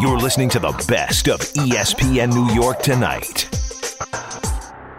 [0.00, 3.48] You're listening to the best of ESPN New York tonight.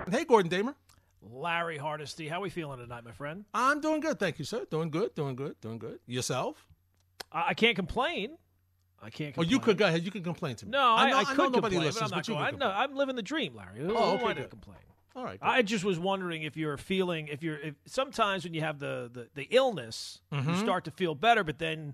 [0.09, 0.75] Hey, Gordon Damer.
[1.21, 3.45] Larry Hardesty, how we feeling tonight, my friend?
[3.53, 4.65] I'm doing good, thank you, sir.
[4.71, 5.99] Doing good, doing good, doing good.
[6.07, 6.67] Yourself?
[7.31, 8.37] I I can't complain.
[9.01, 9.33] I can't.
[9.35, 9.47] Complain.
[9.47, 10.03] Oh, you could go ahead.
[10.03, 10.71] You can complain to me.
[10.71, 12.49] No, I, know, I, know could nobody complain, listens, but I'm not you going.
[12.49, 12.69] Complain.
[12.71, 13.79] No, I'm living the dream, Larry.
[13.79, 14.49] Who, Oh, okay, am I good.
[14.49, 14.77] complain?
[15.15, 15.39] All right.
[15.39, 15.45] good.
[15.47, 19.09] I just was wondering if you're feeling if you're if sometimes when you have the
[19.13, 20.49] the, the illness, Mm-hmm.
[20.49, 21.93] you start to feel better, but then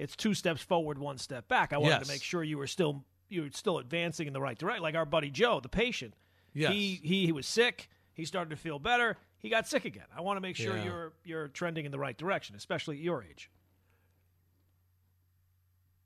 [0.00, 1.72] it's two steps forward, one step back.
[1.72, 2.06] I wanted Yes.
[2.06, 4.82] to make sure you were still you were still advancing in the right direction.
[4.82, 6.14] Like our buddy Joe, the patient.
[6.54, 6.72] Yes.
[6.72, 7.88] He he he was sick.
[8.14, 9.16] He started to feel better.
[9.38, 10.06] He got sick again.
[10.16, 10.84] I want to make sure Yeah.
[10.84, 13.50] you're you're trending in the right direction, especially at your age.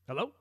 [0.07, 0.33] Hello.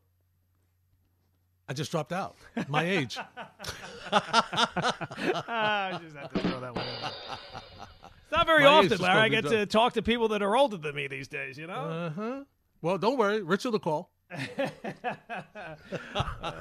[1.69, 2.35] I just dropped out.
[2.67, 3.17] My age.
[4.11, 6.93] I just had to throw that one in.
[8.23, 9.19] It's not very My often, Larry.
[9.21, 11.57] I get to talk to people that are older than me these days.
[11.57, 12.43] You know, Uh huh.
[12.83, 13.41] Well, don't worry.
[13.41, 14.11] Richard will call.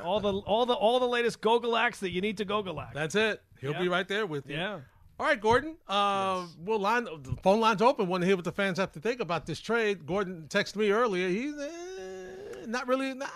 [0.05, 2.92] all the all the all the latest Gogolax that you need to Gogolax.
[2.95, 3.42] That's it.
[3.61, 3.81] He'll Yeah.
[3.81, 4.56] be right there with you.
[4.56, 4.81] yeah.
[5.20, 5.77] All right, Gordon.
[5.87, 8.09] Uh, We'll line the phone lines open.
[8.09, 10.06] Want to hear what the fans have to think about this trade?
[10.06, 11.29] Gordon texted me earlier.
[11.29, 13.31] He's eh, not really, not,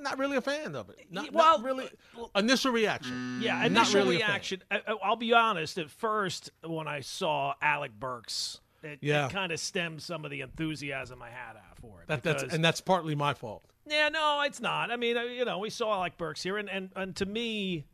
[0.00, 0.98] not really a fan of it.
[1.10, 1.88] Not, Well, not really.
[2.34, 3.40] Initial reaction.
[3.42, 4.62] Yeah, initial really reaction.
[4.70, 5.78] I, I- I'll be honest.
[5.78, 9.26] At first, when I saw Alec Burks, it, Yeah.
[9.26, 12.08] it kind of stemmed some of the enthusiasm I had for it.
[12.08, 13.64] That, that's and that's partly my fault.
[13.86, 14.90] Yeah, no, it's not.
[14.90, 17.86] I mean, uh, you know, we saw like Burks here, and, and, and to me,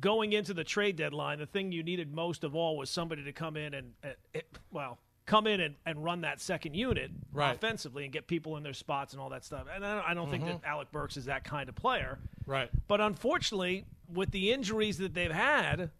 [0.00, 3.32] going into the trade deadline, the thing you needed most of all was somebody to
[3.32, 7.54] come in and, uh, it, well, come in and, and run that second unit Right.
[7.54, 9.66] offensively and get people in their spots and all that stuff.
[9.72, 12.18] And I don't, I don't think that Alec Burks is that kind of player.
[12.46, 12.70] Right.
[12.88, 15.90] But unfortunately, with the injuries that they've had,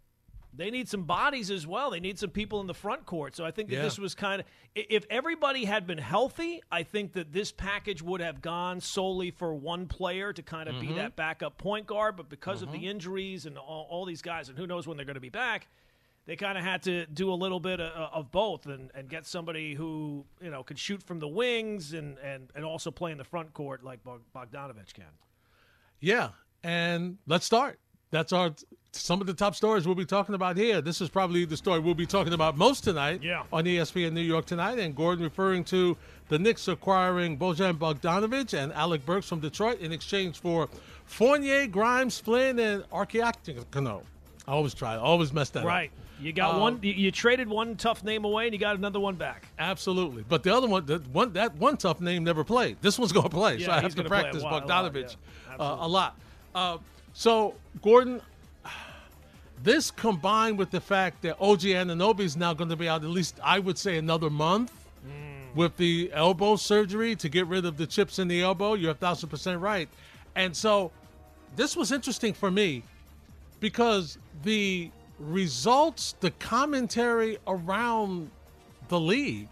[0.52, 1.91] they need some bodies as well.
[1.91, 3.36] They need some people in the front court.
[3.36, 3.82] So I think that Yeah.
[3.82, 8.20] this was kind of if everybody had been healthy, I think that this package would
[8.20, 10.88] have gone solely for one player to kind of Mm-hmm.
[10.88, 12.16] be that backup point guard.
[12.16, 12.86] But because of the mm-hmm.
[12.86, 15.68] injuries and all, all these guys, and who knows when they're going to be back,
[16.27, 19.27] they kind of had to do a little bit of, of both and, and get
[19.27, 23.18] somebody who you know could shoot from the wings and, and, and also play in
[23.18, 25.06] the front court like Bogdanovich can.
[26.00, 26.30] Yeah,
[26.62, 27.80] and let's start.
[28.11, 28.55] That's our
[28.92, 30.80] some of the top stories we'll be talking about here.
[30.80, 33.42] This is probably the story we'll be talking about most tonight Yeah.
[33.52, 34.78] on ESPN New York tonight.
[34.78, 35.96] And Gordon referring to
[36.28, 40.68] the Knicks acquiring Bojan Bogdanovic and Alec Burks from Detroit in exchange for
[41.04, 44.02] Fournier, Grimes, Flynn, and Archiactino.
[44.46, 44.94] I always try.
[44.94, 45.66] I always mess that up.
[45.66, 45.90] Right.
[46.20, 46.78] You got Um, one.
[46.82, 49.46] You, you traded one tough name away, and you got another one back.
[49.58, 50.24] Absolutely.
[50.28, 52.78] But the other one, the one that one tough name never played.
[52.80, 55.16] This one's going to play, so I have to practice lot- a lot, Bogdanovich
[55.50, 55.56] yeah.
[55.64, 56.18] uh, a lot.
[56.55, 56.78] Uh,
[57.12, 58.20] so, Gordon,
[59.63, 63.11] this combined with the fact that OG Anunoby is now going to be out at
[63.11, 64.73] least, I would say, another month
[65.07, 65.55] Mm.
[65.55, 68.74] with the elbow surgery to get rid of the chips in the elbow.
[68.74, 69.89] You're a thousand percent right.
[70.35, 70.91] And so,
[71.55, 72.83] this was interesting for me
[73.61, 78.30] because the results, the commentary around
[78.89, 79.48] the league,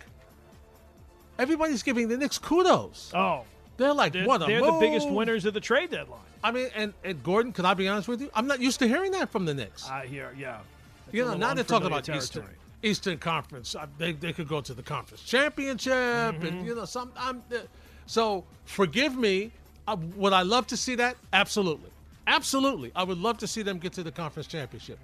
[1.39, 3.13] everybody's giving the Knicks kudos.
[3.15, 3.45] Oh,
[3.77, 6.21] They're like, they're, what a they're the biggest winners of the trade deadline.
[6.47, 8.31] I mean, and, and Gordon, can I be honest with you?
[8.33, 9.89] I'm not used to hearing that from the Knicks.
[9.91, 10.61] I hear, yeah.
[11.07, 12.47] It's you know, now they're talking about Eastern.
[12.85, 13.75] Eastern Conference.
[13.75, 16.47] Uh, They, they could go to the conference championship, Mm-hmm.
[16.47, 17.11] and you know, some.
[17.19, 17.59] I'm, uh,
[18.07, 19.51] so forgive me.
[19.89, 21.17] Uh, would I love to see that?
[21.33, 21.91] Absolutely,
[22.29, 22.93] absolutely.
[22.95, 25.01] I would love to see them get to the conference championship.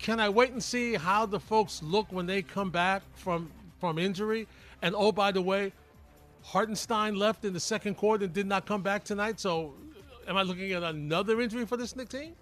[0.00, 3.98] Can I wait and see how the folks look when they come back from from
[4.00, 4.48] injury?
[4.82, 5.72] And oh, by the way,
[6.42, 9.38] Hartenstein left in the second quarter and did not come back tonight.
[9.38, 9.74] So,
[10.26, 12.34] am I looking at another injury for this Knicks team?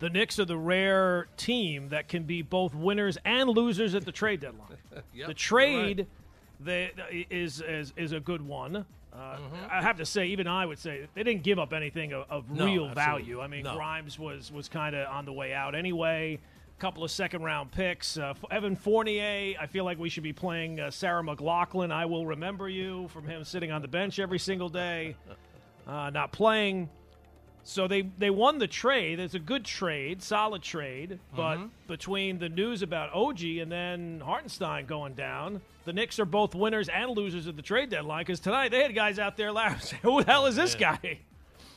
[0.00, 4.12] The Knicks are the rare team that can be both winners and losers at the
[4.12, 4.76] trade deadline.
[5.14, 6.06] Yep, the trade
[6.60, 6.90] they,
[7.30, 8.84] is, is is a good one.
[9.12, 9.36] Uh,
[9.70, 12.50] I have to say, even I would say they didn't give up anything of, of
[12.50, 12.94] No, real absolutely.
[13.24, 13.40] value.
[13.40, 13.74] I mean, No.
[13.74, 16.38] Grimes was was kind of on the way out anyway.
[16.76, 18.16] A couple of second round picks.
[18.18, 21.90] Uh, Evan Fournier, I feel like we should be playing uh, Sarah McLaughlin.
[21.90, 25.16] I will remember you from him sitting on the bench every single day,
[25.88, 26.88] uh, not playing.
[27.64, 29.18] So they they won the trade.
[29.20, 31.18] It's a good trade, solid trade.
[31.36, 36.54] But between the news about OG and then Hartenstein going down, the Knicks are both
[36.54, 38.20] winners and losers at the trade deadline.
[38.22, 39.98] Because tonight they had guys out there laughing.
[40.02, 41.18] Who the hell is this guy?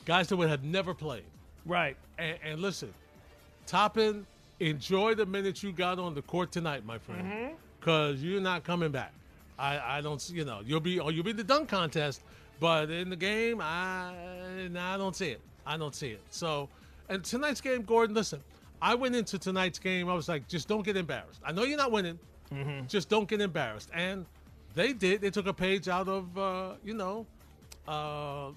[0.06, 1.24] Guys that would have never played.
[1.66, 1.96] Right.
[2.18, 2.92] And, and listen,
[3.66, 4.26] Toppin,
[4.60, 8.90] enjoy the minutes you got on the court tonight, my friend, because you're not coming
[8.90, 9.12] back.
[9.58, 12.22] I, I don't, see- you know, you'll be, or you'll be in the dunk contest,
[12.62, 14.14] but in the game, I,
[14.70, 15.40] no, I don't see it.
[15.66, 16.20] I don't see it.
[16.30, 16.68] So,
[17.08, 18.40] and tonight's game, Gordon, listen,
[18.80, 20.08] I went into tonight's game.
[20.08, 21.40] I was like, just don't get embarrassed.
[21.44, 22.20] I know you're not winning.
[22.86, 23.90] Just don't get embarrassed.
[23.92, 24.26] And
[24.76, 25.20] they did.
[25.22, 27.26] They took a page out of, uh, you know,
[27.88, 28.50] uh,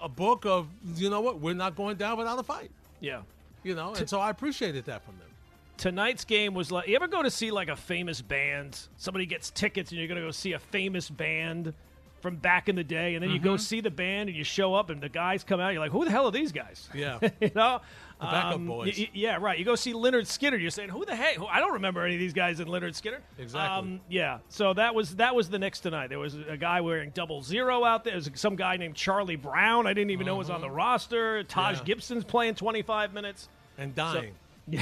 [0.00, 0.66] a book of
[0.96, 2.72] you know what we're not going down without a fight.
[2.98, 3.22] Yeah.
[3.62, 5.28] You know, and so I appreciated that from them.
[5.76, 8.88] Tonight's game was like you ever go to see like a famous band?
[8.96, 11.72] Somebody gets tickets and you're going to go see a famous band
[12.20, 13.44] from back in the day, and then you Mm-hmm.
[13.44, 15.72] go see the band and you show up and the guys come out.
[15.72, 16.88] You're like, who the hell are these guys?
[16.94, 17.18] Yeah.
[17.40, 17.80] you know,
[18.20, 18.98] Um, backup boys.
[18.98, 19.58] y- yeah, right.
[19.58, 20.60] You go see Lynyrd Skynyrd.
[20.62, 21.38] You're saying, who the heck?
[21.50, 23.20] I don't remember any of these guys in Lynyrd Skynyrd.
[23.38, 23.78] Exactly.
[23.78, 24.38] Um, yeah.
[24.48, 26.08] So that was that was the Knicks tonight.
[26.08, 28.14] There was a guy wearing double zero out there.
[28.18, 29.86] There's some guy named Charlie Brown.
[29.86, 31.44] I didn't even know was on the roster.
[31.44, 31.82] Taj Mm-hmm.
[31.82, 31.94] Yeah.
[31.94, 33.48] Gibson's playing 25 minutes.
[33.78, 34.32] And dying.
[34.70, 34.80] he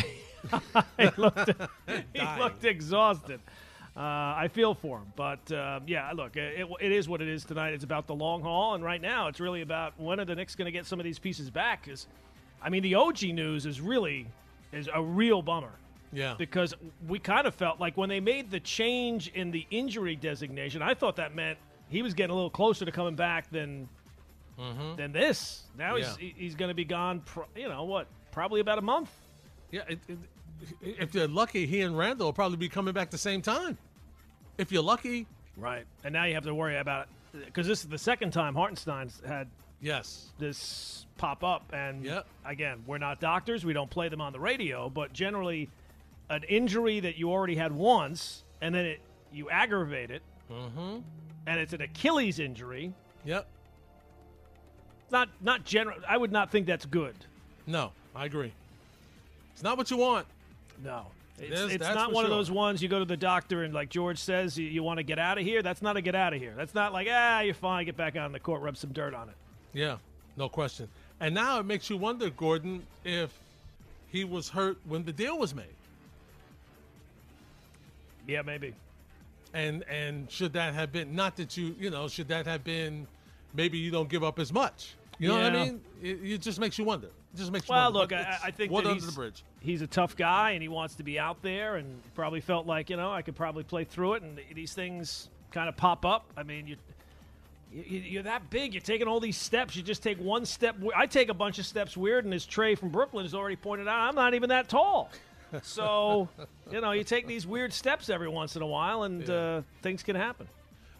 [1.17, 1.51] looked,
[2.13, 3.41] he looked exhausted.
[3.97, 7.45] Uh, I feel for him, but uh, yeah, look, it, it is what it is
[7.45, 7.75] tonight.
[7.75, 10.57] It's about the long haul, and right now, it's really about when are the Knicks
[10.57, 11.85] going to get some of these pieces back?
[11.85, 12.09] Because,
[12.61, 14.27] I mean, the OG news is really
[14.73, 15.71] is a real bummer
[16.13, 16.35] yeah.
[16.37, 16.75] because
[17.07, 20.95] we kind of felt like when they made the change in the injury designation, I
[20.95, 21.59] thought that meant
[21.89, 23.89] he was getting a little closer to coming back than
[24.97, 25.65] than this.
[25.77, 26.15] Now Yeah.
[26.19, 27.21] he's he's going to be gone.
[27.21, 28.07] Pro, you know what?
[28.31, 29.11] Probably about a month.
[29.71, 30.19] Yeah, it, it,
[30.81, 33.77] if they're lucky, he and Randle will probably be coming back the same time.
[34.59, 35.85] If you're lucky, Right.
[36.03, 39.23] And now you have to worry about it because this is the second time Hartenstein's
[39.25, 39.47] had
[39.81, 40.31] yes.
[40.39, 41.63] this pop up.
[41.73, 42.27] And Yep.
[42.45, 43.65] again, we're not doctors.
[43.65, 44.89] We don't play them on the radio.
[44.91, 45.69] But generally,
[46.29, 49.01] an injury that you already had once and then it,
[49.33, 50.99] you aggravate it, Mm-hmm.
[51.47, 52.93] and it's an Achilles injury.
[53.25, 53.47] Yep.
[55.11, 55.99] Not not general.
[56.09, 57.15] I would not think that's good.
[57.67, 58.53] No, I agree.
[59.53, 60.27] It's not what you want.
[60.83, 61.07] No.
[61.39, 62.25] It's, it's not one sure.
[62.25, 64.99] of those ones you go to the doctor and like George says you, you want
[64.99, 65.63] to get out of here.
[65.63, 66.55] That's not a get out of here.
[66.57, 67.87] That's not like ah you're fine.
[67.87, 69.35] Get back on the court, rub some dirt on it.
[69.73, 69.97] Yeah,
[70.37, 70.89] no question.
[71.21, 73.37] And now it makes you wonder, Gordon, if
[74.13, 75.67] he was hurt when the deal was made,
[78.27, 78.75] Yeah, maybe.
[79.53, 83.07] and and should that have been not that you you know should that have been
[83.55, 84.95] maybe you don't give up as much.
[85.19, 85.81] You know what I mean?
[86.03, 87.07] It, it just makes you wonder.
[87.09, 87.99] It just makes you Well, wonder.
[88.17, 89.43] look, I, I think that under he's, the bridge.
[89.61, 92.91] he's a tough guy and he wants to be out there and probably felt like
[92.91, 96.25] you know I could probably play through it and these things kind of pop up.
[96.37, 96.77] I mean you.
[97.73, 98.73] you- You're that big.
[98.75, 99.75] You're taking all these steps.
[99.77, 100.77] You just take one step.
[100.95, 103.89] I take a bunch of steps weird, and as Trey from Brooklyn has already pointed
[103.89, 105.11] out, I'm not even that tall.
[105.63, 106.29] So,
[106.73, 109.35] you know, you take these weird steps every once in a while, and Yeah.
[109.35, 110.47] uh, things can happen.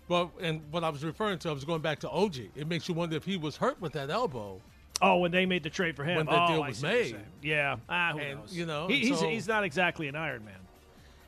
[0.09, 2.37] But and what I was referring to, I was going back to OG.
[2.57, 4.61] It makes you wonder if he was hurt with that elbow.
[5.03, 6.95] Oh, when they made the trade for him, When the oh, deal was see what
[7.09, 7.27] you're made.
[7.43, 8.57] yeah, ah, who And, knows?
[8.57, 10.55] you know, He- he's so- he's not exactly an Iron Man.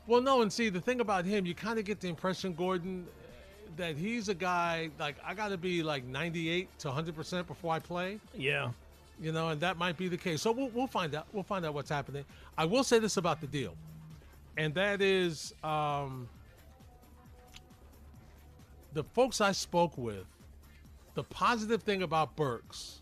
[0.06, 3.06] Well, no, and see the thing about him, you kind of get the impression, Gordon,
[3.76, 7.74] that he's a guy like I got to be like 98 to 100 percent before
[7.74, 8.20] I play.
[8.34, 8.70] Yeah,
[9.20, 10.42] You know, and that might be the case.
[10.42, 11.26] So we'll, we'll find out.
[11.32, 12.24] We'll find out what's happening.
[12.56, 13.74] I will say this about the deal,
[14.56, 16.28] and that is um,
[18.92, 20.24] the folks I spoke with.
[21.14, 23.00] The positive thing about Burks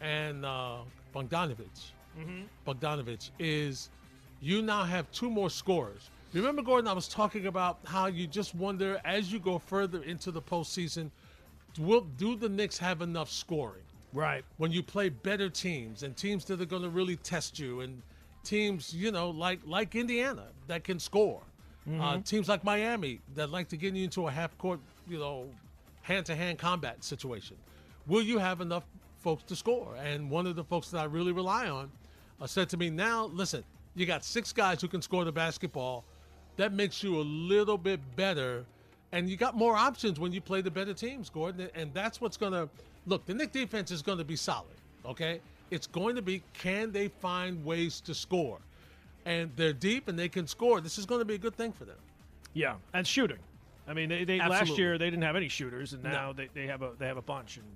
[0.00, 0.78] and uh,
[1.14, 1.92] Bogdanovich,
[2.66, 3.90] Bogdanovich is
[4.40, 6.10] you now have two more scorers.
[6.32, 10.32] Remember, Gordon, I was talking about how you just wonder as you go further into
[10.32, 11.10] the postseason,
[11.78, 13.84] will do the Knicks have enough scoring?
[14.14, 14.44] right.
[14.56, 18.00] when you play better teams and teams that are going to really test you and
[18.44, 21.42] teams you know like like indiana that can score
[22.00, 25.46] uh, teams like miami that like to get you into a half court you know
[26.02, 27.56] hand-to-hand combat situation
[28.06, 28.84] will you have enough
[29.18, 31.90] folks to score and one of the folks that i really rely on
[32.40, 33.62] uh, said to me now listen
[33.94, 36.04] you got six guys who can score the basketball
[36.56, 38.64] that makes you a little bit better
[39.14, 41.70] and you got more options when you play the better teams, Gordon.
[41.76, 42.68] And that's what's going to
[43.06, 43.24] look.
[43.26, 44.74] The Knick defense is going to be solid.
[45.06, 48.58] Okay, it's going to be can they find ways to score,
[49.24, 50.80] and they're deep and they can score.
[50.80, 51.96] This is going to be a good thing for them.
[52.52, 53.38] Yeah, and shooting.
[53.88, 56.66] I mean, they, they last year they didn't have any shooters, and now they, they
[56.66, 57.58] have a they have a bunch.
[57.58, 57.66] And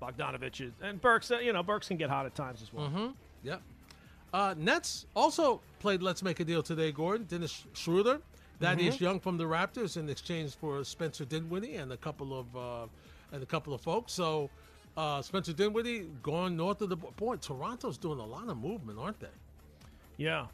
[0.00, 1.30] Bogdanovich is, and Burks.
[1.30, 3.14] uh, You know, Burks can get hot at times as well.
[3.42, 3.60] Yep.
[4.32, 7.26] Uh, Nets also played Let's Make a Deal today, Gordon.
[7.28, 8.20] Dennis Schroeder,
[8.60, 12.86] Thaddeus Young from the Raptors in exchange for Spencer Dinwiddie and a couple of uh,
[13.32, 14.12] and a couple of folks.
[14.12, 14.48] So
[14.96, 17.36] uh, Spencer Dinwiddie going north of the bo- boy.
[17.36, 19.26] Toronto's doing a lot of movement, aren't they?
[20.16, 20.46] Yeah,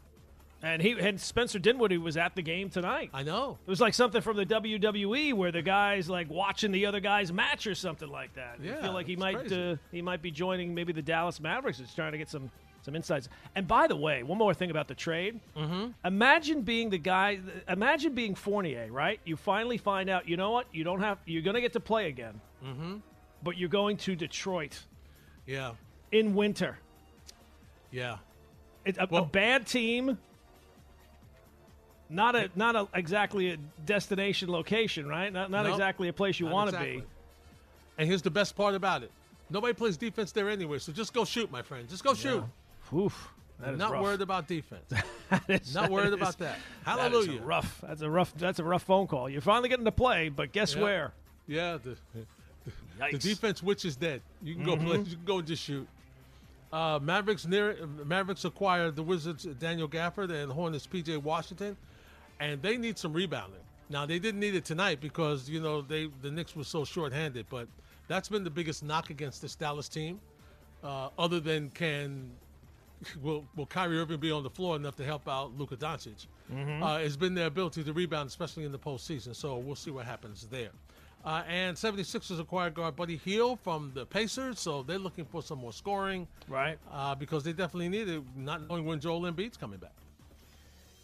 [0.63, 3.11] and he and Spencer Dinwiddie was at the game tonight.
[3.13, 3.59] I know.
[3.67, 7.33] It was like something from the WWE where the guy's like watching the other guy's
[7.33, 8.57] match or something like that.
[8.61, 11.79] I Yeah, feel like he might uh, he might be joining maybe the Dallas Mavericks.
[11.81, 12.51] Is trying to get some
[12.83, 13.29] some insights.
[13.55, 15.41] And by the way, one more thing about the trade.
[15.57, 15.89] Mm-hmm.
[16.05, 17.41] Imagine being the guy.
[17.69, 19.21] Imagine being Fournier, right?
[19.25, 20.29] You finally find out.
[20.29, 20.67] You know what?
[20.73, 21.19] You don't have.
[21.27, 22.41] You're going to get to play again.
[22.65, 22.97] Mm-hmm.
[23.43, 24.85] But you're going to Detroit
[25.47, 25.73] Yeah,
[26.13, 26.79] in winter.
[27.91, 28.17] yeah.
[28.85, 30.17] It's a, a bad team.
[32.09, 35.33] Not a not a, exactly a destination location, right?
[35.33, 37.01] Not not No, exactly a place you want to exactly.
[37.01, 37.07] be.
[37.99, 39.11] And here's the best part about it:
[39.51, 41.89] Nobody plays defense there anyway, so just go shoot, my friend.
[41.89, 42.45] Just go shoot.
[42.95, 43.29] Oof.
[43.59, 44.03] That Not rough.
[44.03, 44.85] worried about defense.
[45.31, 46.59] That is- Not worried is- about that.
[46.85, 47.41] that Hallelujah.
[47.43, 47.81] rough.
[47.85, 48.33] That's a rough.
[48.37, 49.29] That's a rough phone call.
[49.29, 50.83] You're finally getting to play, but guess Yeah.
[50.83, 51.13] where?
[51.49, 53.21] Yeah, the, the Yikes.
[53.23, 54.21] defense which is dead.
[54.43, 54.99] You can go play.
[54.99, 55.89] You can go and just shoot.
[56.73, 61.77] Uh, Mavericks near Mavericks acquired the Wizards Daniel Gafford and Hornets PJ Washington,
[62.41, 63.61] and they need some rebounding.
[63.89, 67.47] Now they didn't need it tonight because you know they the Knicks were so short-handed,
[67.49, 67.69] but
[68.09, 70.21] that's been the biggest knock against this Dallas team.
[70.85, 72.31] Uh, other than can
[73.23, 76.27] will will Kyrie Irving be on the floor enough to help out Luka Doncic?
[76.83, 79.35] Uh, has been their ability to rebound, especially in the postseason.
[79.35, 80.71] So we'll see what happens there.
[81.25, 85.59] Uh, and 76ers acquired guard Buddy Hield from the Pacers, so they're looking for some
[85.59, 86.79] more scoring Right.
[86.93, 89.91] uh, because they definitely need it, not knowing when Joel Embiid's coming back.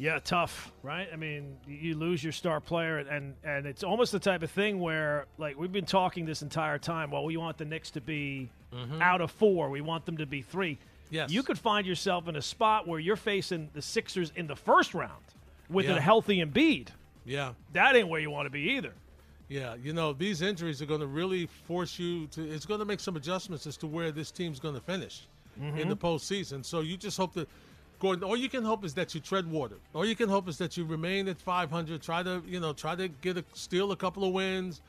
[0.03, 1.07] Yeah, tough, right?
[1.13, 4.81] I mean, you lose your star player, and and it's almost the type of thing
[4.81, 7.13] where, like, we've been talking this entire time.
[7.13, 9.01] Well, we want the Knicks to be mm-hmm.
[9.01, 9.71] out of four.
[9.71, 10.77] We want them to be three.
[11.11, 11.31] Yes.
[11.31, 14.93] You could find yourself in a spot where you're facing the Sixers in the first
[14.93, 15.23] round
[15.71, 15.99] with Yeah.
[15.99, 16.89] a healthy Embiid.
[17.25, 18.95] Yeah, That ain't where you want to be either.
[19.49, 19.77] yeah.
[19.77, 22.99] You know, these injuries are going to really force you to, it's going to make
[22.99, 25.29] some adjustments as to where this team's going to finish
[25.61, 25.79] mm-hmm.
[25.79, 26.65] in the postseason.
[26.65, 27.49] So you just hope that,
[28.03, 29.77] Gordon, all you can hope is that you tread water.
[29.95, 32.97] All you can hope is that you remain at 500, try to, you know, try
[32.97, 34.81] to get a, steal a couple of wins.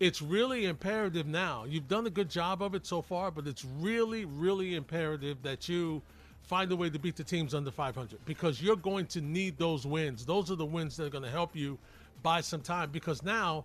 [0.00, 1.62] It's really imperative now.
[1.62, 5.68] You've done a good job of it so far, but it's really, really imperative that
[5.68, 6.02] you
[6.42, 9.86] find a way to beat the teams under 500 because you're going to need those
[9.86, 10.26] wins.
[10.26, 11.78] Those are the wins that are going to help you
[12.24, 13.64] buy some time because now,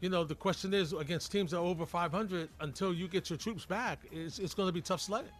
[0.00, 3.36] you know, the question is against teams that are over 500 until you get your
[3.36, 5.30] troops back, it's, it's going to be tough sledding.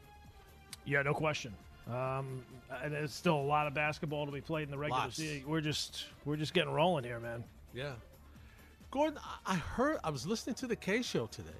[0.84, 1.52] Yeah, no question.
[1.90, 2.44] Um,
[2.82, 5.16] and there's still a lot of basketball to be played in the regular Lots.
[5.16, 5.48] season.
[5.48, 7.44] We're just we're just getting rolling here, man.
[7.74, 7.92] Yeah.
[8.90, 11.50] Gordon, I- heard, I was listening to the K show today,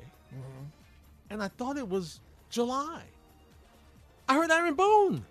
[1.30, 3.02] and I thought it was July.
[4.28, 5.24] I heard Aaron Boone.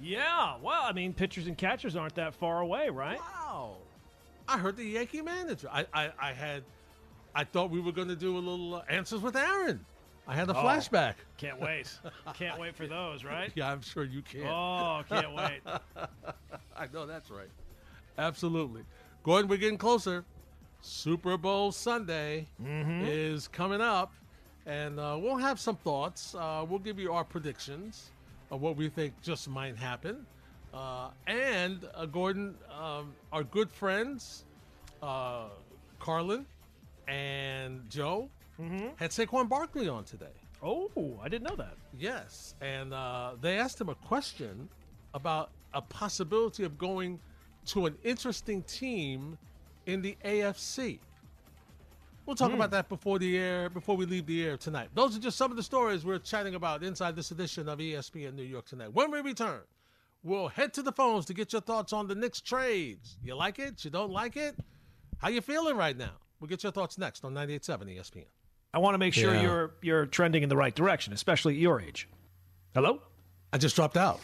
[0.00, 3.18] Yeah, well, I mean, pitchers and catchers aren't that far away, right?
[3.18, 3.76] Wow.
[4.48, 5.68] I heard the Yankee manager.
[5.72, 6.62] I, I, I had,
[7.34, 9.84] I thought we were going to do a little uh, answers with Aaron.
[10.26, 11.14] I had a flashback.
[11.36, 11.92] Can't wait.
[12.34, 13.52] Can't wait for those, right?
[13.56, 14.46] Yeah, I'm sure you can.
[14.46, 15.60] Oh, can't wait.
[16.76, 17.48] I know that's right.
[18.18, 18.82] Absolutely.
[19.22, 20.24] Gordon, we're getting closer.
[20.80, 24.12] Super Bowl Sunday is coming up,
[24.66, 26.34] and uh, we'll have some thoughts.
[26.34, 28.10] Uh, we'll give you our predictions
[28.50, 30.26] of what we think just might happen.
[30.74, 34.44] Uh, and uh, Gordon, um, our good friends,
[35.02, 35.46] uh,
[35.98, 36.44] Carlin
[37.08, 38.28] and Joe,
[38.96, 40.26] had Saquon Barkley on today.
[40.62, 41.76] Oh, I didn't know that.
[41.98, 44.68] Yes, and uh, they asked him a question
[45.14, 47.20] about a possibility of going
[47.66, 49.36] to an interesting team
[49.86, 50.98] in the AFC.
[52.24, 54.88] We'll talk about that before the air, before we leave the air tonight.
[54.94, 58.34] Those are just some of the stories we're chatting about inside this edition of ESPN
[58.34, 58.92] New York tonight.
[58.92, 59.60] When we return,
[60.24, 63.16] we'll head to the phones to get your thoughts on the Knicks trades.
[63.22, 63.84] You like it?
[63.84, 64.56] You don't like it?
[65.18, 66.14] How you feeling right now?
[66.40, 68.24] We'll get your thoughts next on 98.7 ESPN.
[68.76, 69.40] I want to make sure Yeah.
[69.40, 72.10] you're you're trending in the right direction, especially at your age.
[72.74, 73.00] Hello?
[73.50, 74.20] I just dropped out.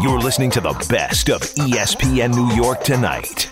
[0.00, 3.50] You're listening to the best of ESPN New York tonight.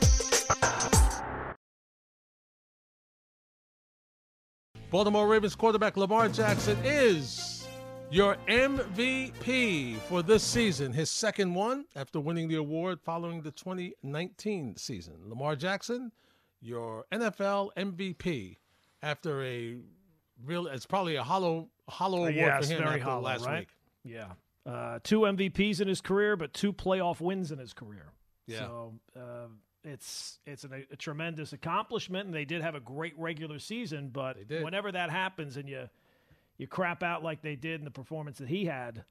[4.93, 7.67] Baltimore Ravens quarterback Lamar Jackson is
[8.11, 14.77] your MVP for this season, his second one after winning the award following the 2019
[14.77, 15.15] season.
[15.27, 16.13] Lamar Jackson,
[16.61, 18.59] your NFL MVP
[19.03, 19.77] after a
[20.45, 23.61] real it's probably a hollow hollow award yeah, for him very after hollow, last right?
[23.61, 23.69] week.
[24.05, 24.33] Yeah.
[24.67, 28.13] Uh, two MVPs in his career, but two playoff wins in his career.
[28.47, 28.59] Yeah.
[28.59, 29.47] So uh,
[29.85, 34.11] it's it's an, a tremendous accomplishment, and they did have a great regular season.
[34.13, 35.89] But whenever that happens, and you
[36.59, 39.05] you crap out like they did in the performance that he had,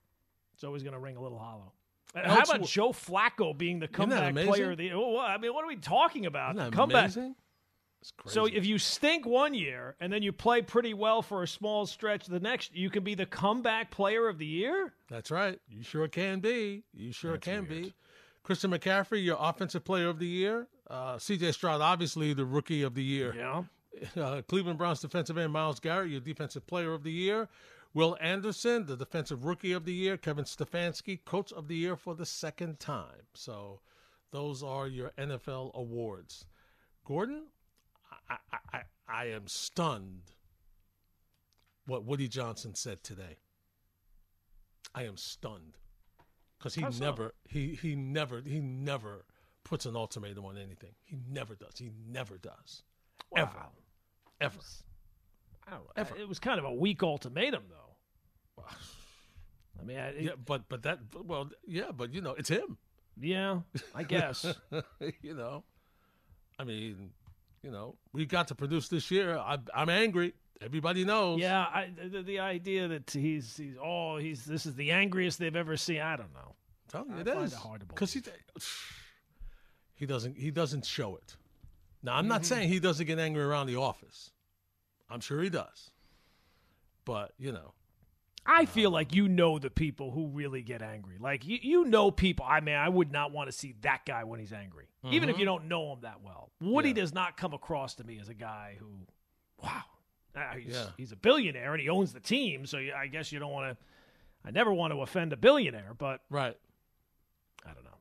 [0.53, 1.71] it's always going to ring a little hollow.
[2.13, 4.91] And How about Joe Flacco being the comeback player of the?
[4.93, 6.55] Oh, I mean, what are we talking about?
[6.71, 7.05] Comeback.
[7.05, 7.35] amazing?
[8.25, 11.85] So if you stink one year and then you play pretty well for a small
[11.85, 14.93] stretch the next, you can be the comeback player of the year.
[15.09, 15.59] That's right.
[15.67, 16.83] You sure can be.
[16.93, 17.93] You sure can be.
[18.43, 20.67] Christian McCaffrey, your offensive player of the year.
[20.89, 23.33] Uh, CJ Stroud, obviously the rookie of the year.
[23.35, 23.63] Yeah.
[24.15, 27.49] Uh, Cleveland Browns defensive end Myles Garrett, your defensive player of the year.
[27.95, 30.17] Will Anderson, the defensive rookie of the year.
[30.17, 33.25] Kevin Stefanski, coach of the year for the second time.
[33.33, 33.79] So
[34.31, 36.45] those are your NFL awards.
[37.05, 37.47] Gordon,
[38.29, 38.37] I,
[38.73, 40.31] I, I, am stunned
[41.85, 43.37] what Woody Johnson said today.
[44.93, 45.77] I am stunned
[46.57, 47.05] because he How so?
[47.05, 49.25] never he he never he never
[49.63, 50.91] puts an ultimatum on anything.
[51.03, 51.77] He never does.
[51.77, 52.83] He never does.
[53.35, 53.51] Ever.
[53.53, 53.69] Wow.
[54.39, 54.59] Ever.
[55.67, 55.91] I don't know.
[55.97, 56.15] Ever.
[56.17, 58.63] It was kind of a weak ultimatum, though.
[59.79, 62.77] I mean, I, yeah, but but that well, yeah, but you know, it's him.
[63.19, 63.59] Yeah,
[63.93, 64.45] I guess.
[65.21, 65.63] you know,
[66.57, 67.11] I mean,
[67.61, 69.37] you know, we got to produce this year.
[69.37, 70.33] I, I'm angry.
[70.61, 71.39] Everybody knows.
[71.39, 75.55] Yeah, I, the, the, idea that he's he's oh he's this is the angriest they've
[75.55, 76.01] ever seen.
[76.01, 76.55] I don't know.
[76.87, 77.55] Tell you, it is
[77.87, 78.23] because he
[79.95, 81.35] he doesn't he doesn't show it.
[82.01, 82.45] Now I'm not mm-hmm.
[82.45, 84.31] saying he doesn't get angry around the office.
[85.09, 85.91] I'm sure he does.
[87.05, 87.73] But you know,
[88.49, 91.17] I feel like you know the people who really get angry.
[91.19, 92.45] Like you, you know people.
[92.47, 95.13] I mean, I would not want to see that guy when he's angry, mm-hmm.
[95.13, 95.41] even if mm-hmm.
[95.41, 96.51] you don't know him that well.
[96.61, 96.95] Woody yeah.
[96.95, 98.87] does not come across to me as a guy who,
[99.61, 99.81] wow,
[100.33, 100.85] uh, he's, yeah.
[100.95, 102.65] he's a billionaire and he owns the team.
[102.65, 103.85] So I guess you don't want to.
[104.45, 106.55] I never want to offend a billionaire, but right.
[107.65, 107.97] I don't know.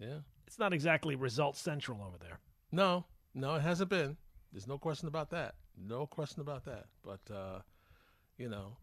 [0.00, 2.38] Yeah, it's not exactly result central over there.
[2.72, 3.04] No,
[3.34, 4.16] no, it hasn't been.
[4.52, 5.54] There's no question about that.
[5.76, 6.86] No question about that.
[7.02, 7.58] But uh,
[8.38, 8.78] you know,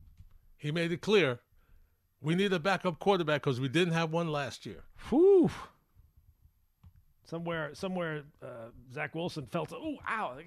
[0.58, 1.40] he made it clear
[2.24, 4.84] we need a backup quarterback because we didn't have one last year.
[5.10, 5.52] Whew.
[7.26, 10.38] Somewhere, somewhere, uh, Zach Wilson felt, oh, ow.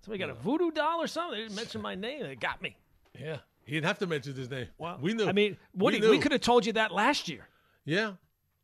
[0.00, 1.36] Somebody got a voodoo doll or something.
[1.36, 2.22] They didn't mention my name.
[2.22, 2.76] They got me.
[3.18, 3.38] Yeah.
[3.64, 4.68] He didn't have to mention his name.
[4.78, 5.28] Well, we knew.
[5.28, 7.46] I mean, Woody, we, we could have told you that last year.
[7.84, 8.12] Yeah.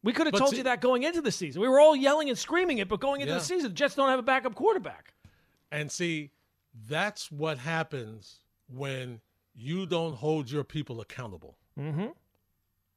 [0.02, 1.62] We could have told see, you that going into the season.
[1.62, 3.38] We were all yelling and screaming it, but going into yeah.
[3.38, 5.14] the season, the Jets don't have a backup quarterback.
[5.72, 6.30] And see,
[6.88, 9.20] that's what happens when
[9.54, 11.56] you don't hold your people accountable.
[11.78, 12.08] Mm-hmm.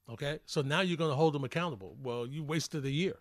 [0.09, 1.97] Okay, so now you're going to hold them accountable.
[2.01, 3.15] Well, you wasted a year.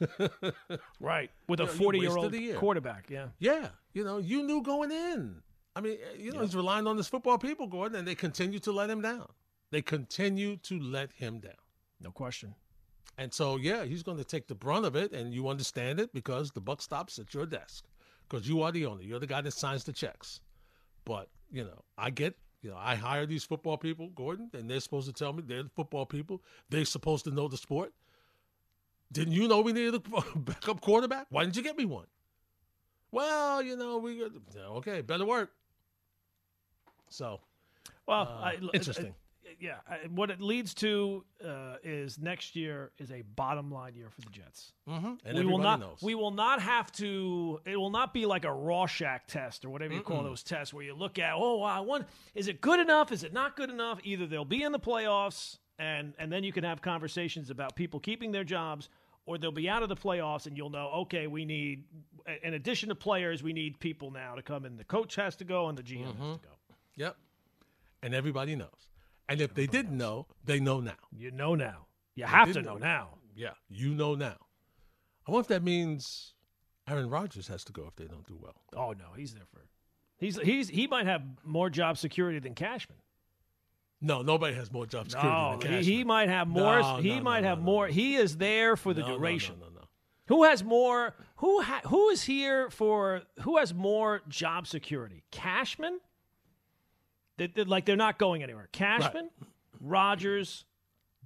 [1.00, 3.10] right, with a 40 year old quarterback.
[3.10, 3.68] Yeah, yeah.
[3.92, 5.42] You know, you knew going in.
[5.76, 8.72] I mean, you know, he's relying on his football people, Gordon, and they continue to
[8.72, 9.26] let him down.
[9.70, 11.52] They continue to let him down.
[12.00, 12.54] No question.
[13.18, 16.12] And so, yeah, he's going to take the brunt of it, and you understand it
[16.12, 17.84] because the buck stops at your desk
[18.28, 19.02] because you are the owner.
[19.02, 20.40] You're the guy that signs the checks.
[21.04, 24.80] But you know, I get you know, I hire these football people, Gordon, and they're
[24.80, 26.42] supposed to tell me they're the football people.
[26.70, 27.92] They're supposed to know the sport.
[29.12, 31.26] Didn't you know we needed a backup quarterback?
[31.28, 32.06] Why didn't you get me one?
[33.10, 34.30] Well, you know, we got
[34.78, 35.52] okay, better work.
[37.10, 37.38] So,
[38.06, 39.14] well, uh, I, interesting
[39.60, 39.76] yeah,
[40.14, 44.30] what it leads to uh, is next year is a bottom line year for the
[44.30, 44.72] Jets.
[44.88, 45.14] Mm-hmm.
[45.24, 45.80] And we will not.
[45.80, 45.98] Knows.
[46.02, 47.60] We will not have to.
[47.64, 50.04] It will not be like a Rorschach test or whatever you Mm-mm.
[50.04, 51.32] call those tests where you look at.
[51.34, 53.12] Oh, one is it good enough?
[53.12, 54.00] Is it not good enough?
[54.04, 58.00] Either they'll be in the playoffs, and and then you can have conversations about people
[58.00, 58.88] keeping their jobs,
[59.26, 60.90] or they'll be out of the playoffs, and you'll know.
[61.02, 61.84] Okay, we need,
[62.42, 64.76] in addition to players, we need people now to come in.
[64.76, 66.22] The coach has to go, and the GM mm-hmm.
[66.22, 66.54] has to go.
[66.96, 67.16] Yep,
[68.02, 68.68] and everybody knows.
[69.28, 70.92] And if they didn't know, they know now.
[71.10, 71.86] You know now.
[72.14, 73.08] You have to know, know now.
[73.34, 74.36] Yeah, you know now.
[75.26, 76.34] I wonder if that means
[76.88, 78.54] Aaron Rodgers has to go if they don't do well.
[78.76, 79.60] Oh no, he's there for.
[80.16, 82.98] He's he's he might have more job security than Cashman.
[84.00, 85.82] No, nobody has more job security no, than Cashman.
[85.82, 86.80] He, he might have more.
[86.80, 87.88] No, he no, might no, have more.
[87.88, 89.56] He is there for the duration.
[89.58, 89.86] No, no, no,
[90.28, 91.14] Who has more?
[91.36, 93.22] Who ha, who is here for?
[93.40, 95.24] Who has more job security?
[95.30, 95.98] Cashman
[97.36, 98.68] they, they, like they're not going anywhere.
[98.72, 99.50] Cashman, right.
[99.80, 100.64] Rodgers,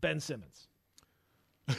[0.01, 0.69] Ben Simmons.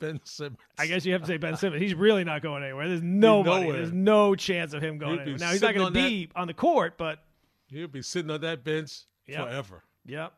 [0.00, 0.58] ben Simmons.
[0.78, 1.82] I guess you have to say Ben Simmons.
[1.82, 2.88] He's really not going anywhere.
[2.88, 3.70] There's nobody.
[3.70, 5.38] There's no chance of him going anywhere.
[5.38, 7.22] Now he's not going to be that, on the court, but
[7.68, 9.44] he'll be sitting on that bench yep.
[9.44, 9.82] forever.
[10.06, 10.32] Yep.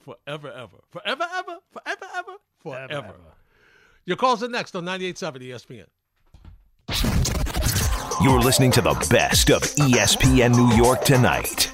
[0.00, 0.78] Forever, ever.
[0.90, 1.58] Forever, ever.
[1.72, 2.32] Forever, ever.
[2.58, 2.92] Forever.
[2.92, 3.16] Ever, ever.
[4.04, 5.86] Your calls are next on 98.7
[6.88, 7.21] ESPN.
[8.22, 11.68] You're listening to the best of ESPN New York tonight.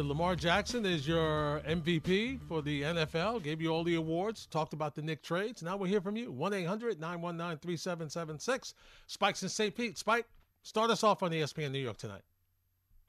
[0.00, 3.42] Lamar Jackson is your MVP for the NFL.
[3.42, 4.46] Gave you all the awards.
[4.46, 5.62] Talked about the Knick trades.
[5.62, 6.32] Now we'll hear from you.
[6.32, 8.72] 1 800 919 3776.
[9.06, 9.76] Spike's in St.
[9.76, 9.98] Pete.
[9.98, 10.24] Spike,
[10.62, 12.22] start us off on ESPN New York tonight.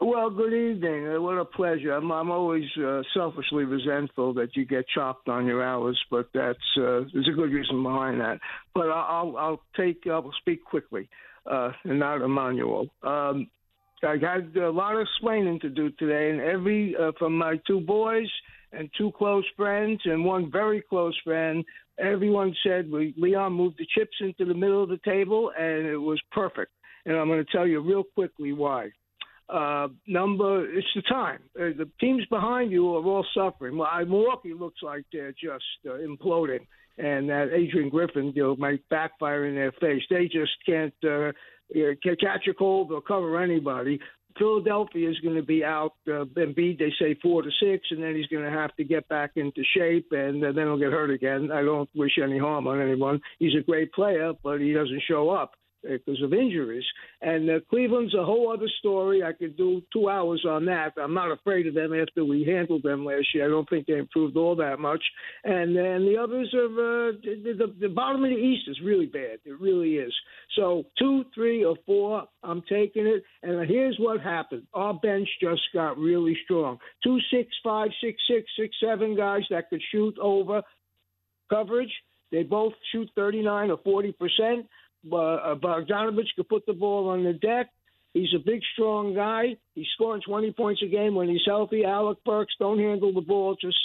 [0.09, 1.07] Well, good evening.
[1.07, 1.91] Uh, what a pleasure.
[1.91, 6.57] I'm, I'm always uh, selfishly resentful that you get chopped on your hours, but that's
[6.77, 8.39] uh, there's a good reason behind that.
[8.73, 11.07] But I'll I'll take I'll speak quickly
[11.45, 12.87] uh, and not a manual.
[13.03, 13.51] Um,
[14.01, 17.79] I had a lot of explaining to do today, and every uh, from my two
[17.79, 18.29] boys
[18.71, 21.63] and two close friends and one very close friend,
[21.99, 25.97] everyone said we, Leon moved the chips into the middle of the table, and it
[25.97, 26.71] was perfect.
[27.05, 28.89] And I'm going to tell you real quickly why.
[29.51, 31.39] Uh, number, it's the time.
[31.59, 33.75] Uh, the teams behind you are all suffering.
[33.75, 36.67] Milwaukee looks like they're just uh, imploding,
[36.99, 40.03] and that Adrian Griffin deal might backfire in their face.
[40.09, 41.31] They just can't uh,
[42.03, 43.99] catch a cold or cover anybody.
[44.37, 45.95] Philadelphia is going to be out.
[46.07, 49.07] Uh, Embiid, they say four to six, and then he's going to have to get
[49.09, 51.49] back into shape, and uh, then he'll get hurt again.
[51.51, 53.19] I don't wish any harm on anyone.
[53.39, 56.83] He's a great player, but he doesn't show up because of injuries.
[57.21, 59.23] And uh, Cleveland's a whole other story.
[59.23, 60.93] I could do two hours on that.
[61.01, 63.45] I'm not afraid of them after we handled them last year.
[63.45, 65.03] I don't think they improved all that much.
[65.43, 69.05] And then the others are uh, the, the, the bottom of the East is really
[69.05, 69.39] bad.
[69.45, 70.13] It really is.
[70.55, 73.23] So two, three, or four, I'm taking it.
[73.43, 76.77] And here's what happened: our bench just got really strong.
[77.03, 80.61] Two, six, five, six, six, six, seven guys that could shoot over
[81.49, 81.91] coverage.
[82.31, 84.65] They both shoot 39 or 40 percent
[85.05, 87.69] uh, Bogdanovich could put the ball on the deck.
[88.13, 89.55] He's a big, strong guy.
[89.75, 91.85] He's scoring 20 points a game when he's healthy.
[91.85, 93.55] Alec Burks don't handle the ball.
[93.59, 93.77] Just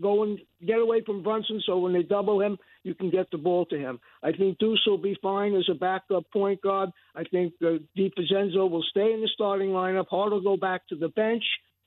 [0.00, 3.38] go and get away from Brunson so when they double him, you can get the
[3.38, 4.00] ball to him.
[4.24, 6.90] I think Deuce will be fine as a backup point guard.
[7.14, 10.08] I think uh, DiVincenzo will stay in the starting lineup.
[10.10, 11.44] Hart will go back to the bench.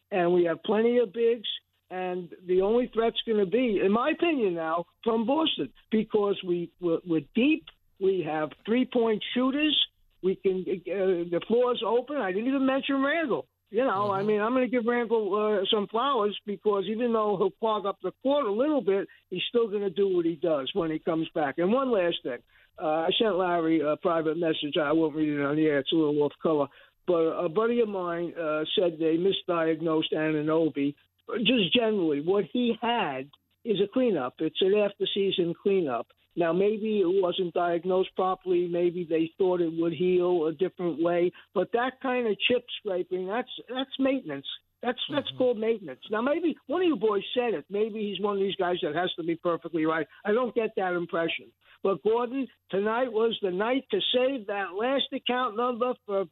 [0.09, 1.49] And we have plenty of bigs.
[1.91, 6.71] And the only threat's going to be, in my opinion now, from Boston because we,
[6.79, 7.65] we're, we're deep–
[8.03, 9.75] we have three point shooters.
[10.21, 12.17] We can uh, the floor's open.
[12.17, 13.47] I didn't even mention Randle.
[13.71, 14.19] You know, mm-hmm.
[14.19, 17.87] I mean, I'm going to give Randle uh, some flowers because even though he'll clog
[17.87, 20.91] up the court a little bit, he's still going to do what he does when
[20.91, 21.55] he comes back.
[21.57, 22.37] And one last thing,
[22.79, 24.77] uh, I sent Larry a private message.
[24.79, 26.67] I won't read it on the air; it's a little off color.
[27.07, 30.93] But a buddy of mine uh, said they misdiagnosed Anunoby.
[31.39, 33.29] Just generally, what he had
[33.65, 34.35] is a cleanup.
[34.39, 36.07] It's an after-season cleanup.
[36.35, 38.67] Now, maybe it wasn't diagnosed properly.
[38.67, 41.31] Maybe they thought it would heal a different way.
[41.53, 44.47] But that kind of chip scraping, that's that's maintenance.
[44.81, 45.37] That's that's mm-hmm.
[45.37, 46.01] called maintenance.
[46.09, 47.65] Now, maybe one of you boys said it.
[47.69, 50.07] Maybe he's one of these guys that has to be perfectly right.
[50.25, 51.45] I don't get that impression.
[51.83, 56.25] But Gordon, tonight was the night to save that last account number for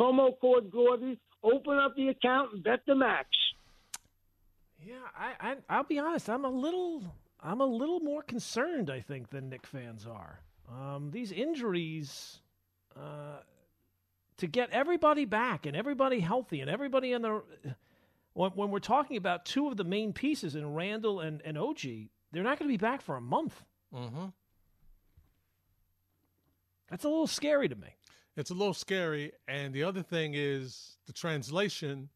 [0.00, 1.18] promo code Gordon.
[1.42, 3.28] Open up the account and bet the max.
[4.84, 6.28] Yeah, I, I I'll be honest.
[6.28, 7.02] I'm a little
[7.40, 10.40] I'm a little more concerned, I think, than Knick fans are.
[10.70, 12.40] Um, these injuries,
[12.96, 13.38] uh,
[14.38, 17.42] to get everybody back and everybody healthy and everybody in the.
[18.32, 21.80] When, when we're talking about two of the main pieces in Randle and, and OG,
[22.32, 23.62] they're not going to be back for a month.
[23.94, 24.26] Mm-hmm.
[26.88, 27.88] That's a little scary to me.
[28.36, 29.32] It's a little scary.
[29.48, 32.08] And the other thing is the translation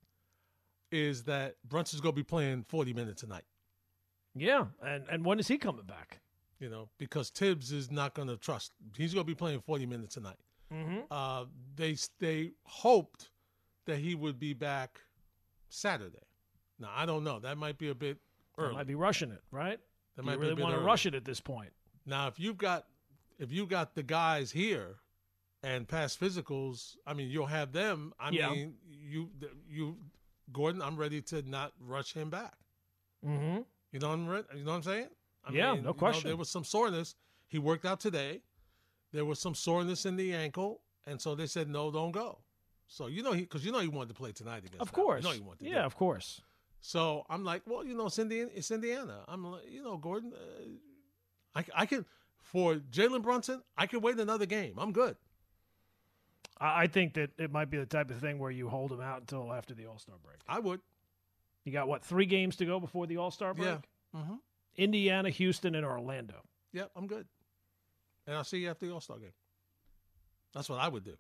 [0.93, 3.45] is that Brunson's going to be playing 40 minutes a night.
[4.35, 6.21] Yeah, and and when is he coming back?
[6.59, 8.73] You know, because Thibs is not going to trust.
[8.97, 10.39] He's going to be playing 40 minutes a night.
[10.73, 11.01] Mm-hmm.
[11.11, 11.45] Uh,
[11.77, 13.31] they they hoped
[13.87, 15.01] that he would be back
[15.69, 16.23] Saturday.
[16.79, 17.41] Now I don't know.
[17.41, 18.19] That might be a bit
[18.59, 18.71] early.
[18.71, 19.79] They might be rushing it, right?
[20.17, 21.73] That might really want to rush it at this point.
[22.07, 22.87] Now, if you've got
[23.39, 24.97] if you got the guys here
[25.63, 28.13] and past physicals, I mean, you'll have them.
[28.19, 28.51] I yeah.
[28.51, 29.31] mean, you
[29.69, 29.97] you
[30.53, 32.55] Gordon, I'm ready to not rush him back.
[33.27, 33.63] Mm-hmm.
[33.93, 35.09] You know, what I'm, you know what I'm saying?
[35.45, 36.25] I yeah, mean, no question.
[36.25, 37.15] Know, there was some soreness.
[37.47, 38.43] He worked out today.
[39.13, 42.39] There was some soreness in the ankle, and so they said no, don't go.
[42.87, 44.81] So you know, he because you know he wanted to play tonight against.
[44.81, 45.65] Of course, you know he wanted.
[45.65, 46.41] To yeah, of course.
[46.81, 48.51] So I'm like, well, you know, it's Indiana.
[48.55, 49.21] It's Indiana.
[49.29, 52.07] I'm like, you know, Gordon, uh, I I can
[52.43, 54.75] for Jalen Brunson, I can wait another game.
[54.79, 55.17] I'm good.
[56.59, 59.21] I think that it might be the type of thing where you hold him out
[59.21, 60.39] until after the All Star break.
[60.49, 60.81] I would.
[61.65, 63.69] You got what three games to go before the All Star break?
[63.69, 64.21] Yeah.
[64.21, 64.35] Mm-hmm.
[64.77, 66.43] Indiana, Houston, and Orlando.
[66.73, 67.27] Yep, I'm good.
[68.27, 69.33] And I'll see you after the All Star game.
[70.55, 71.17] That's what I would do.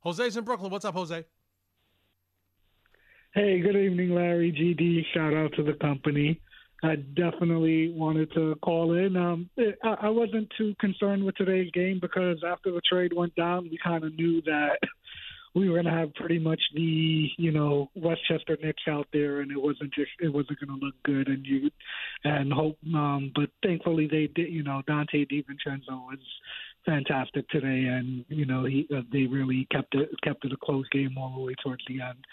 [0.00, 0.70] Jose's in Brooklyn.
[0.70, 1.24] What's up, Jose?
[3.34, 4.52] Hey, good evening, Larry.
[4.52, 5.04] GD.
[5.12, 6.40] Shout out to the company.
[6.82, 9.16] I definitely wanted to call in.
[9.16, 9.50] Um,
[9.82, 13.78] I, I wasn't too concerned with today's game because after the trade went down, we
[13.82, 14.78] kind of knew that
[15.56, 19.50] we were going to have pretty much the you know Westchester Knicks out there, and
[19.50, 21.70] it wasn't just it wasn't going to look good, and you
[22.24, 22.76] and hope.
[22.94, 24.52] Um, but thankfully they did.
[24.52, 26.18] You know Donte DiVincenzo was
[26.84, 30.86] fantastic today, and you know he uh, they really kept it kept it a close
[30.92, 32.24] game all the way towards the end.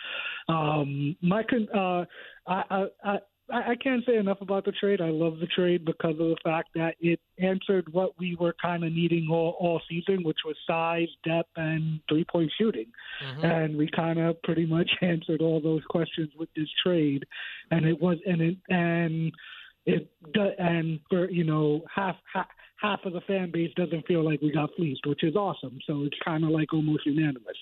[0.49, 2.05] Um, my con- uh,
[2.45, 3.17] I, I I,
[3.51, 5.01] I I can't say enough about the trade.
[5.01, 8.83] I love the trade because of the fact that it answered what we were kind
[8.83, 12.87] of needing all, all season, which was size, depth, and three point shooting.
[13.23, 13.45] Mm-hmm.
[13.45, 17.25] And we kind of pretty much answered all those questions with this trade.
[17.71, 19.31] And it was and it and
[19.85, 20.09] it
[20.59, 22.47] and for you know half half
[22.83, 25.79] half of the fan base doesn't feel like we got fleeced, which is awesome.
[25.87, 27.57] So it's kind of like almost unanimous.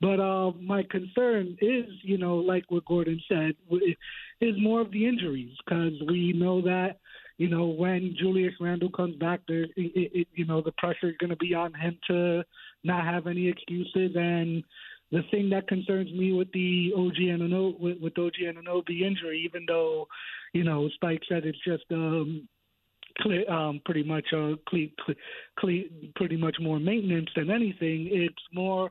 [0.00, 3.54] But uh, my concern is, you know, like what Gordon said,
[4.40, 6.98] is more of the injuries because we know that.
[7.36, 11.16] You know, when Julius Randle comes back, there, it, it, you know, the pressure is
[11.18, 12.44] going to be on him to
[12.84, 14.62] not have any excuses and
[15.10, 19.64] the thing that concerns me with the OG Anunoby, with, with OG Anunoby injury, even
[19.66, 20.06] though,
[20.52, 22.48] you know, Spike said it's just um,
[23.18, 25.14] clear, um, pretty much uh, cle- cle-
[25.58, 28.08] cle- pretty much more maintenance than anything.
[28.10, 28.90] It's more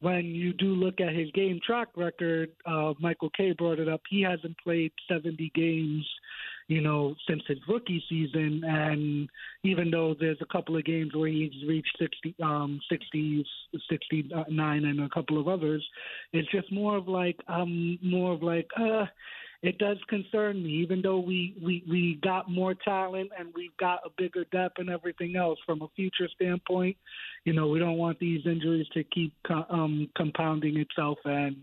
[0.00, 2.50] when you do look at his game track record.
[2.66, 4.00] Uh, Michael Kay brought it up.
[4.08, 6.06] He hasn't played 70 games
[6.68, 8.62] you know, since his rookie season.
[8.64, 9.28] And
[9.62, 13.44] even though there's a couple of games where he's reached 60, um, 60,
[13.90, 15.86] 69 and a couple of others,
[16.32, 19.06] it's just more of like, um, more of like, uh,
[19.62, 24.00] it does concern me, even though we, we, we got more talent and we've got
[24.04, 26.96] a bigger depth and everything else from a future standpoint.
[27.44, 29.32] You know, we don't want these injuries to keep
[29.70, 31.18] um, compounding itself.
[31.24, 31.56] And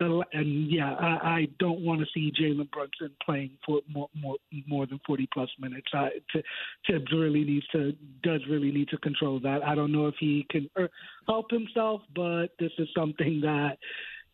[0.00, 4.36] the, and yeah, I, I don't want to see Jalen Brunson playing for more more
[4.66, 5.86] more than forty plus minutes.
[5.94, 6.42] I, t-
[6.86, 9.62] Thibs really needs to does really need to control that.
[9.64, 10.90] I don't know if he can er,
[11.26, 13.78] help himself, but this is something that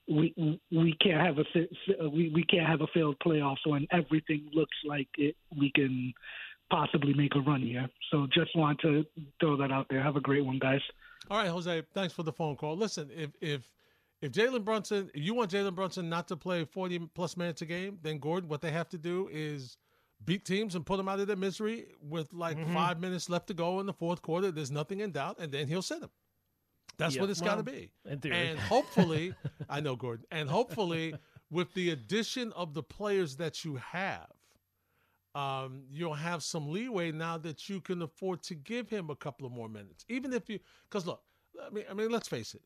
[0.09, 4.77] we we can't have a we we can't have a failed playoffs when everything looks
[4.85, 6.13] like it we can
[6.71, 7.89] possibly make a run here.
[8.11, 9.05] So just want to
[9.41, 10.03] throw that out there.
[10.03, 10.81] Have a great one, guys.
[11.31, 11.83] All right, Jose.
[11.95, 12.77] Thanks for the phone call.
[12.77, 13.63] Listen, if if
[14.23, 17.67] if Jalen Brunson, if you want Jalen Brunson not to play 40 plus minutes a
[17.67, 19.77] game, then Gordon, what they have to do is
[20.25, 22.73] beat teams and put them out of their misery with like mm-hmm.
[22.73, 24.51] five minutes left to go in the fourth quarter.
[24.51, 26.11] There's nothing in doubt, and then he'll sit him.
[27.03, 27.91] That's what it's well, got to be.
[28.31, 29.35] And hopefully,
[29.69, 31.15] I know Gordon, and hopefully,
[31.51, 34.31] with the addition of the players that you have,
[35.35, 39.47] um, you'll have some leeway now that you can afford to give him a couple
[39.47, 40.59] of more minutes, even if you.
[40.89, 41.23] Because look,
[41.65, 42.63] I mean, I mean, let's face it,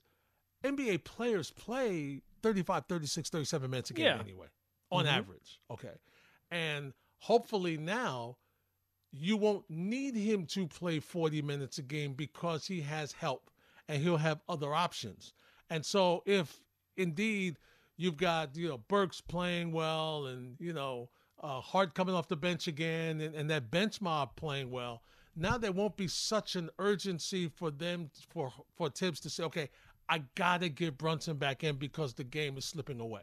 [0.64, 4.20] NBA players play 35, 36, 37 minutes a game yeah.
[4.20, 4.48] anyway,
[4.90, 5.14] on mm-hmm.
[5.14, 5.60] average.
[5.70, 5.94] Okay,
[6.50, 8.36] and hopefully now
[9.12, 13.50] you won't need him to play 40 minutes a game because he has help
[13.88, 15.32] and he'll have other options.
[15.70, 16.60] And so if
[16.96, 17.58] indeed
[17.96, 21.08] you've got, you know, Burks playing well and, you know,
[21.42, 25.02] uh, Hart coming off the bench again and, and that bench mob playing well,
[25.34, 29.68] now there won't be such an urgency for them for for Thibs to say, okay,
[30.08, 33.22] I gotta get Brunson back in because the game is slipping away.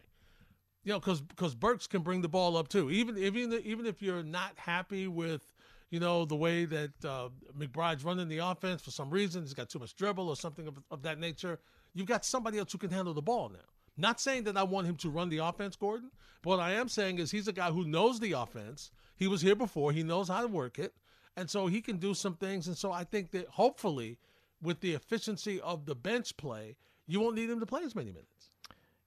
[0.84, 2.92] You know, because because Burks can bring the ball up too.
[2.92, 5.53] Even even even if you're not happy with
[5.94, 9.70] you know, the way that uh, McBride's running the offense for some reason, he's got
[9.70, 11.60] too much dribble or something of, of that nature.
[11.94, 13.60] You've got somebody else who can handle the ball now.
[13.96, 16.10] Not saying that I want him to run the offense, Gordon,
[16.42, 18.90] but what I am saying is he's a guy who knows the offense.
[19.16, 20.96] He was here before, he knows how to work it,
[21.38, 22.66] and so he can do some things.
[22.66, 24.18] And so I think that hopefully,
[24.64, 26.76] with the efficiency of the bench play,
[27.06, 28.50] you won't need him to play as many minutes.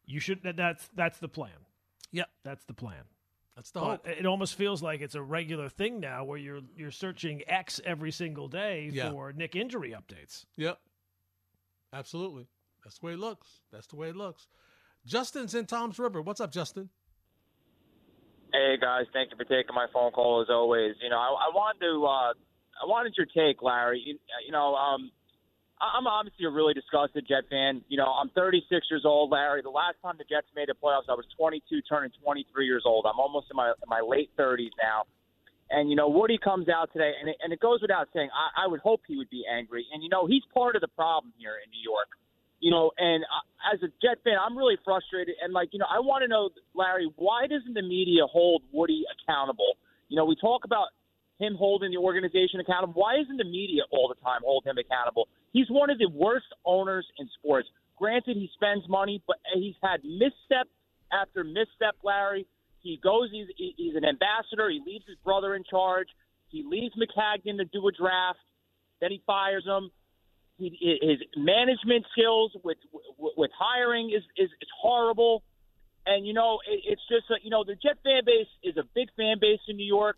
[0.04, 0.38] You should.
[0.44, 1.66] That's that's the plan.
[2.12, 3.02] Yep, that's the plan.
[3.56, 4.06] That's the hope.
[4.06, 8.12] It almost feels like it's a regular thing now, where you're you're searching X every
[8.12, 9.10] single day yeah.
[9.10, 10.44] for Knick injury updates.
[10.56, 10.78] Yep,
[11.92, 12.46] absolutely.
[12.84, 13.48] That's the way it looks.
[13.72, 14.46] That's the way it looks.
[15.06, 16.20] Justin's in Toms River.
[16.20, 16.90] What's up, Justin?
[18.52, 20.94] Hey guys, thank you for taking my phone call as always.
[21.02, 22.32] You know, I, I wanted to, uh,
[22.82, 24.02] I wanted your take, Larry.
[24.04, 25.10] You, you know, um,
[25.80, 27.84] I'm obviously a really disgusted Jet fan.
[27.88, 29.60] You know, I'm 36 years old, Larry.
[29.60, 33.04] The last time the Jets made the playoffs, I was 22, turning 23 years old.
[33.04, 35.04] I'm almost in my in my late 30s now.
[35.68, 38.64] And you know, Woody comes out today, and it, and it goes without saying, I,
[38.64, 39.84] I would hope he would be angry.
[39.92, 42.08] And you know, he's part of the problem here in New York.
[42.60, 45.36] You know, and uh, as a Jet fan, I'm really frustrated.
[45.42, 49.04] And like, you know, I want to know, Larry, why doesn't the media hold Woody
[49.12, 49.76] accountable?
[50.08, 50.88] You know, we talk about
[51.38, 52.94] him holding the organization accountable.
[52.94, 55.28] Why isn't the media all the time hold him accountable?
[55.56, 57.66] He's one of the worst owners in sports.
[57.96, 60.68] Granted, he spends money, but he's had misstep
[61.10, 62.46] after misstep, Larry.
[62.80, 64.68] He goes, he's, he's an ambassador.
[64.68, 66.08] He leaves his brother in charge.
[66.48, 68.38] He leaves Maccagnan to do a draft.
[69.00, 69.88] Then he fires him.
[70.58, 72.76] He, his management skills with
[73.18, 75.42] with hiring is, is, is horrible.
[76.04, 79.08] And, you know, it, it's just, you know, the Jet fan base is a big
[79.16, 80.16] fan base in New York.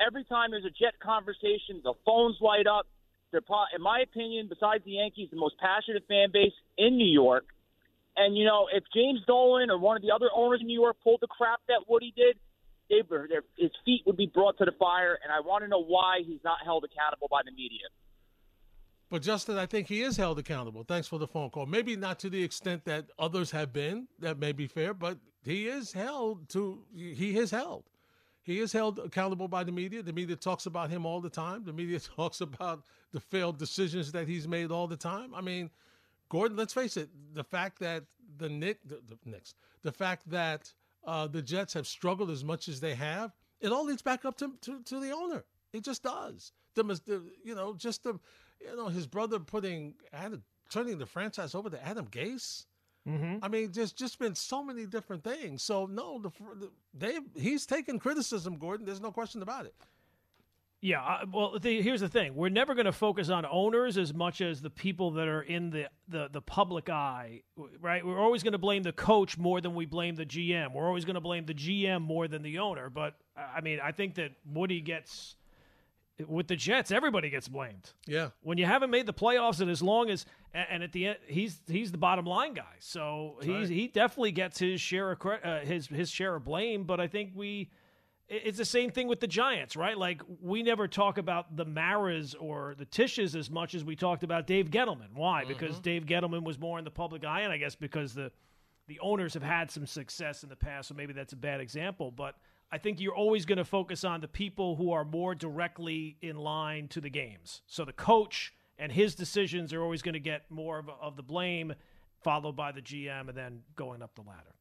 [0.00, 2.86] Every time there's a Jet conversation, the phones light up.
[3.32, 3.42] They're,
[3.74, 7.44] in my opinion, besides the Yankees, the most passionate fan base in New York.
[8.16, 10.96] And you know, if James Dolan or one of the other owners in New York
[11.02, 12.38] pulled the crap that Woody did,
[12.88, 15.18] they were, his feet would be brought to the fire.
[15.22, 17.86] And I want to know why he's not held accountable by the media.
[19.10, 20.82] But Justin, I think he is held accountable.
[20.82, 21.66] Thanks for the phone call.
[21.66, 24.08] Maybe not to the extent that others have been.
[24.18, 26.84] That may be fair, but he is held to.
[26.94, 27.84] He is held.
[28.46, 30.04] He is held accountable by the media.
[30.04, 31.64] The media talks about him all the time.
[31.64, 35.34] The media talks about the failed decisions that he's made all the time.
[35.34, 35.68] I mean,
[36.28, 38.04] Gordon, let's face it, the fact that
[38.38, 40.72] the Knick the, the Knicks, the fact that
[41.04, 44.36] uh, the Jets have struggled as much as they have, it all leads back up
[44.38, 45.44] to, to, to the owner.
[45.72, 46.52] It just does.
[46.74, 48.18] The, the, you know, just the,
[48.60, 52.66] you know, his brother putting, Adam, turning the franchise over to Adam Gase.
[53.08, 53.36] Mm-hmm.
[53.42, 55.62] I mean, there's just been so many different things.
[55.62, 58.84] So no, the, the they he's taken criticism, Gordon.
[58.84, 59.74] There's no question about it.
[60.82, 64.12] Yeah, uh, well, the, here's the thing: we're never going to focus on owners as
[64.12, 67.42] much as the people that are in the the, the public eye,
[67.80, 68.04] right?
[68.04, 70.74] We're always going to blame the coach more than we blame the GM.
[70.74, 72.90] We're always going to blame the GM more than the owner.
[72.90, 75.36] But I mean, I think that Woody gets
[76.26, 77.92] with the Jets, everybody gets blamed.
[78.06, 78.30] Yeah.
[78.42, 80.24] When you haven't made the playoffs, and as long as
[80.54, 83.68] and at the end, he's he's the bottom line guy, so he's right.
[83.68, 86.84] he definitely gets his share of uh, his his share of blame.
[86.84, 87.70] But I think we.
[88.28, 89.96] It's the same thing with the Giants, right?
[89.96, 94.24] Like we never talk about the Maras or the Tisches as much as we talked
[94.24, 95.14] about Dave Gettleman.
[95.14, 95.44] Why?
[95.44, 98.32] Because Dave Gettleman was more in the public eye, and I guess because the
[98.88, 102.10] the owners have had some success in the past, so maybe that's a bad example.
[102.10, 102.34] But
[102.72, 106.36] I think you're always going to focus on the people who are more directly in
[106.36, 107.62] line to the games.
[107.66, 111.22] So the coach and his decisions are always going to get more of, of the
[111.22, 111.74] blame,
[112.22, 114.54] followed by the GM, and then going up the ladder.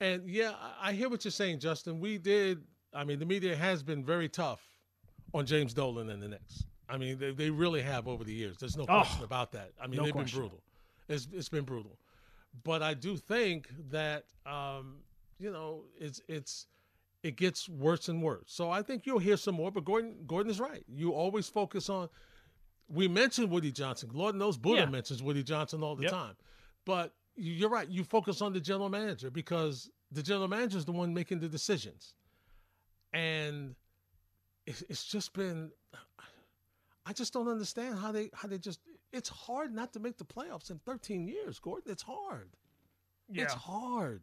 [0.00, 2.00] And yeah, I hear what you're saying, Justin.
[2.00, 2.62] We did.
[2.92, 4.60] I mean, the media has been very tough
[5.32, 6.64] on James Dolan and the Knicks.
[6.88, 8.56] I mean, they, they really have over the years.
[8.58, 9.72] There's no Oh, question about that.
[9.80, 10.40] I mean, no they've question.
[10.40, 10.62] been brutal.
[11.08, 11.98] It's it's been brutal.
[12.64, 14.96] But I do think that um,
[15.38, 16.66] you know it's it's
[17.26, 18.44] it gets worse and worse.
[18.46, 19.70] So I think you'll hear some more.
[19.70, 20.84] But Gordon Gordon is right.
[20.88, 22.08] You always focus on.
[22.88, 24.10] We mentioned Woody Johnson.
[24.12, 24.90] Lord knows Buddha Yeah.
[24.90, 26.12] mentions Woody Johnson all the Yep.
[26.12, 26.36] time.
[26.84, 27.88] But you- you're right.
[27.88, 31.48] You focus on the general manager because the general manager is the one making the
[31.48, 32.14] decisions,
[33.12, 33.74] and
[34.66, 35.72] it's, it's just been.
[37.08, 38.80] I just don't understand how they how they just.
[39.12, 41.90] It's hard not to make the playoffs in 13 years, Gordon.
[41.90, 42.50] It's hard.
[43.28, 43.44] Yeah.
[43.44, 44.22] It's hard.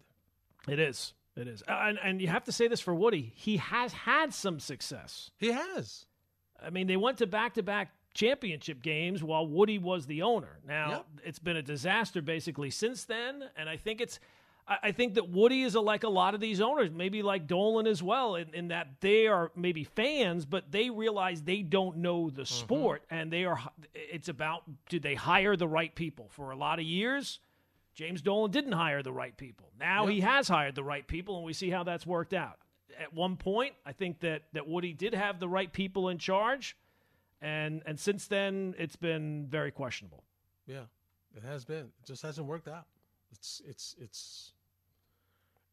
[0.68, 1.13] It is.
[1.36, 1.63] It is.
[1.67, 3.34] And, and you have to say this for Woody.
[3.36, 5.32] He has had some success.
[5.38, 6.06] He has.
[6.62, 10.60] I mean, they went to back to back championship games while Woody was the owner.
[10.67, 11.06] Now, Yep.
[11.26, 13.50] it's been a disaster basically since then.
[13.58, 14.19] And I think it's.
[14.65, 17.86] I think that Woody is a, like a lot of these owners, maybe like Dolan
[17.86, 22.30] as well, in, in that they are maybe fans, but they realize they don't know
[22.30, 22.54] the mm-hmm.
[22.54, 23.60] sport, and they are.
[23.93, 26.28] It's about do they hire the right people?
[26.30, 27.39] For a lot of years,
[27.93, 29.71] James Dolan didn't hire the right people.
[29.79, 32.58] Now he has hired the right people, and we see how that's worked out.
[32.99, 36.75] At one point, I think that that Woody did have the right people in charge,
[37.41, 40.23] and and since then, it's been very questionable.
[40.67, 40.84] Yeah,
[41.36, 41.86] it has been.
[42.01, 42.86] It just hasn't worked out.
[43.32, 44.53] It's it's it's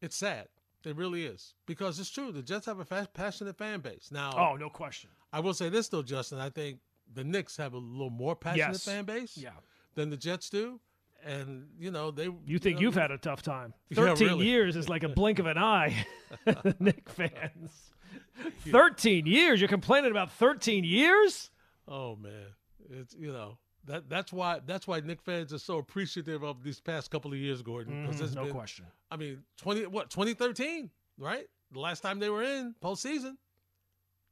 [0.01, 0.47] it's sad.
[0.83, 2.31] It really is because it's true.
[2.31, 4.09] The Jets have a fa- passionate fan base.
[4.11, 5.11] Now, Oh, no question.
[5.31, 6.39] I will say this though, Justin.
[6.39, 6.79] I think
[7.13, 8.85] the Knicks have a little more passionate Yes.
[8.85, 9.51] fan base Yeah.
[9.93, 10.79] than the Jets do,
[11.25, 12.29] and you know they.
[12.45, 13.73] You think know, you've had a tough time?
[13.89, 14.45] Yeah, Thirteen really.
[14.47, 16.05] years is like a blink of an eye.
[16.79, 17.91] Knick fans.
[18.69, 19.59] Thirteen years.
[19.61, 21.49] You're complaining about thirteen years?
[21.87, 22.47] Oh man,
[22.89, 26.79] it's you know that that's why that's why Knick fans are so appreciative of these
[26.79, 28.03] past couple of years, Gordon.
[28.05, 28.39] Because it's Mm-hmm.
[28.39, 28.85] no been, question.
[29.09, 31.45] I mean, twenty what twenty thirteen, right?
[31.71, 33.33] The last time they were in postseason,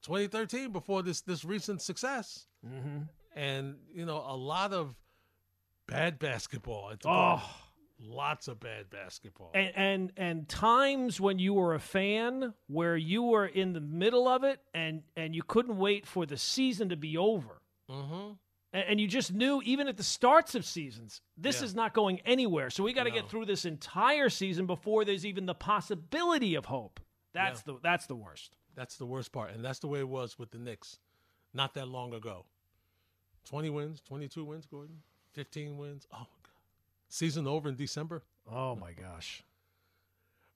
[0.04, 3.04] twenty thirteen, before this this recent success, Mm-hmm.
[3.36, 4.95] and you know a lot of
[5.89, 6.89] bad basketball.
[6.89, 7.41] The Oh.
[8.02, 9.52] Lots of bad basketball.
[9.54, 14.25] and and and times when you were a fan where you were in the middle
[14.25, 18.32] of it and and you couldn't wait for the season to be over mm-hmm.
[18.71, 21.65] and, and you just knew even at the starts of seasons this Yeah.
[21.65, 23.15] is not going anywhere so we got to No.
[23.17, 27.02] get through this entire season before there's even the possibility of hope
[27.34, 30.39] that's the that's the worst That's the worst part, and that's the way it was
[30.39, 30.99] with the Knicks,
[31.54, 32.45] not that long ago.
[33.43, 35.02] Twenty wins, twenty-two wins, Gordon.
[35.39, 36.06] Fifteen wins.
[36.12, 36.60] Oh my god,
[37.08, 38.23] season over in December.
[38.52, 39.41] oh my gosh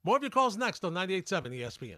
[0.04, 1.96] More of your calls next on 98.7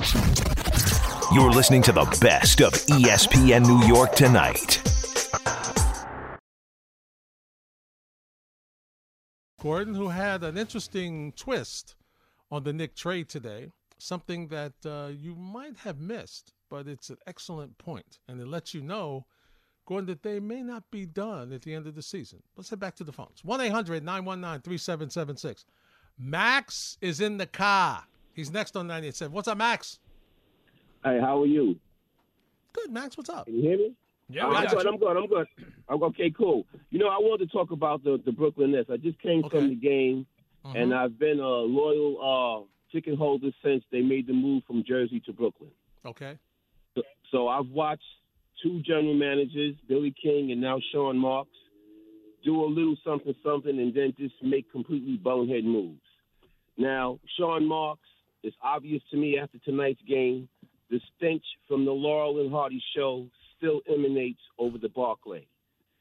[0.00, 1.32] ESPN.
[1.32, 4.82] You're listening to the best of ESPN New York tonight.
[9.62, 11.94] Gordon, who had an interesting twist
[12.50, 17.18] on the Knick trade today, something that uh, you might have missed, but it's an
[17.24, 19.26] excellent point, and it lets you know,
[19.86, 22.42] Gordon, that they may not be done at the end of the season.
[22.56, 23.42] Let's head back to the phones.
[23.44, 25.64] 1 800 919 3776.
[26.18, 28.02] Max is in the car.
[28.32, 29.30] He's next on 98.7.
[29.30, 29.98] What's up, Max?
[31.04, 31.76] Hey, how are you?
[32.72, 33.16] Good, Max.
[33.16, 33.46] What's up?
[33.46, 33.94] Can you hear me?
[34.28, 34.82] yeah I'm got good.
[34.84, 34.90] you.
[34.90, 35.16] I'm good.
[35.16, 35.46] I'm good.
[35.88, 36.30] I'm okay.
[36.36, 36.66] Cool.
[36.90, 38.90] You know, I wanted to talk about the the Brooklyn Nets.
[38.90, 39.56] I just came Okay.
[39.58, 40.26] from the game,
[40.64, 45.20] and I've been a loyal uh, ticket holder since they made the move from Jersey
[45.26, 45.70] to Brooklyn.
[46.04, 46.36] Okay.
[46.96, 48.02] So, so I've watched
[48.62, 51.50] two general managers, Billy King and now Sean Marks,
[52.44, 56.00] do a little something something, and then just make completely bonehead moves.
[56.76, 58.08] Now, Sean Marks,
[58.42, 60.48] it's obvious to me after tonight's game,
[60.90, 63.26] the stench from the Laurel and Hardy show
[63.56, 65.46] still emanates over the Barclay.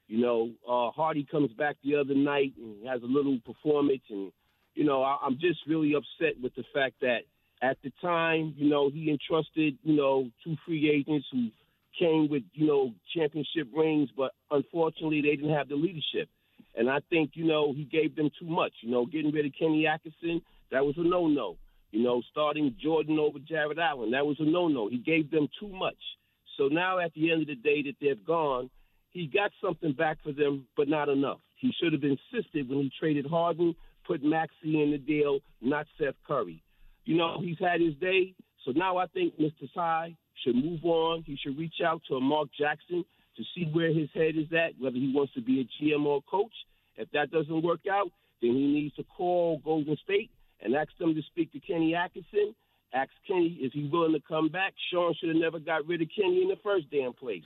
[0.08, 4.32] You know, uh, Hardy comes back the other night and has a little performance, and
[4.76, 7.22] you know, I, I'm just really upset with the fact that
[7.62, 11.48] at the time, you know, he entrusted, you know, two free agents who
[12.00, 16.30] came with, you know, championship rings, but unfortunately they didn't have the leadership.
[16.76, 18.74] And I think, you know, he gave them too much.
[18.82, 20.42] You know, getting rid of Kenny Atkinson,
[20.72, 21.58] that was a no no.
[21.92, 24.90] You know, starting Jordan over Jarrett Allen, that was a no no.
[24.90, 25.98] He gave them too much.
[26.58, 28.70] So now at the end of the day that they've gone,
[29.12, 31.40] he got something back for them, but not enough.
[31.56, 33.76] He should have insisted when he traded Harden,
[34.06, 36.62] put Maxey in the deal, not Seth Curry.
[37.06, 38.36] You know, he's had his day.
[38.66, 39.72] So now I think Mr.
[39.74, 41.24] Ty should move on.
[41.26, 43.06] He should reach out to a Mark Jackson
[43.38, 46.18] to see where his head is at, whether he wants to be a GM or
[46.18, 46.54] a coach.
[46.98, 48.10] If that doesn't work out,
[48.42, 50.30] then he needs to call Golden State
[50.62, 52.56] and ask them to speak to Kenny Atkinson.
[52.94, 54.74] Ask Kenny, if he's willing to come back?
[54.92, 57.44] Sean should have never got rid of Kenny in the first damn place.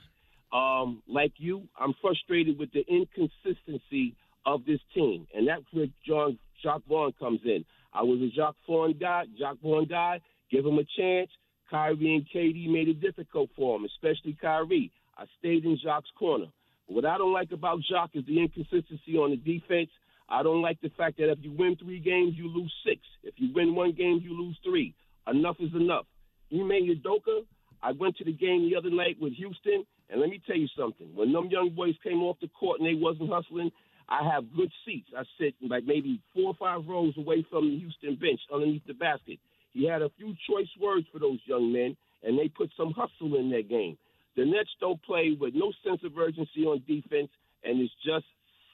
[0.52, 4.14] Um, like you, I'm frustrated with the inconsistency
[4.46, 7.64] of this team, and that's where John Jacque Vaughn comes in.
[7.92, 9.24] I was a Jacque Vaughn guy.
[9.38, 10.20] Jacque Vaughn guy.
[10.50, 11.30] Give him a chance.
[11.70, 14.90] Kyrie and KD made it difficult for him, especially Kyrie.
[15.16, 16.46] I stayed in Jacque's corner.
[16.86, 19.90] What I don't like about Jacque is the inconsistency on the defense.
[20.28, 23.00] I don't like the fact that if you win three games, you lose six.
[23.22, 24.94] If you win one game, you lose three.
[25.26, 26.06] Enough is enough.
[26.48, 27.42] You Ime Udoka,
[27.82, 30.68] I went to the game the other night with Houston, and let me tell you
[30.76, 31.08] something.
[31.14, 33.70] When them young boys came off the court and they wasn't hustling,
[34.08, 35.10] I have good seats.
[35.16, 38.94] I sit like maybe four or five rows away from the Houston bench underneath the
[38.94, 39.38] basket.
[39.72, 43.36] He had a few choice words for those young men, and they put some hustle
[43.38, 43.96] in their game.
[44.36, 47.30] The Nets don't play with no sense of urgency on defense,
[47.64, 48.26] and it's just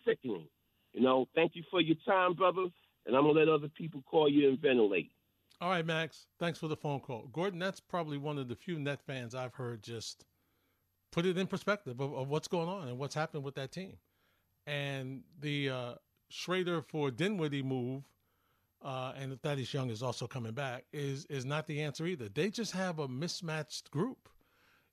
[0.06, 0.48] sickening.
[0.92, 2.66] You know, thank you for your time, brother,
[3.06, 5.10] and I'm gonna let other people call you and ventilate.
[5.60, 6.26] All right, Max.
[6.38, 7.28] Thanks for the phone call.
[7.32, 10.24] Gordon, that's probably one of the few Net fans I've heard just
[11.12, 13.96] put it in perspective of, of what's going on and what's happened with that team.
[14.66, 15.94] And the uh,
[16.28, 18.02] Schroder for Dinwiddie move,
[18.82, 22.28] uh, and Thaddeus Young is also coming back, is is not the answer either.
[22.28, 24.28] They just have a mismatched group.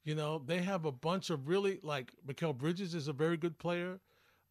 [0.03, 3.57] You know, they have a bunch of really like Mikal Bridges is a very good
[3.57, 3.99] player.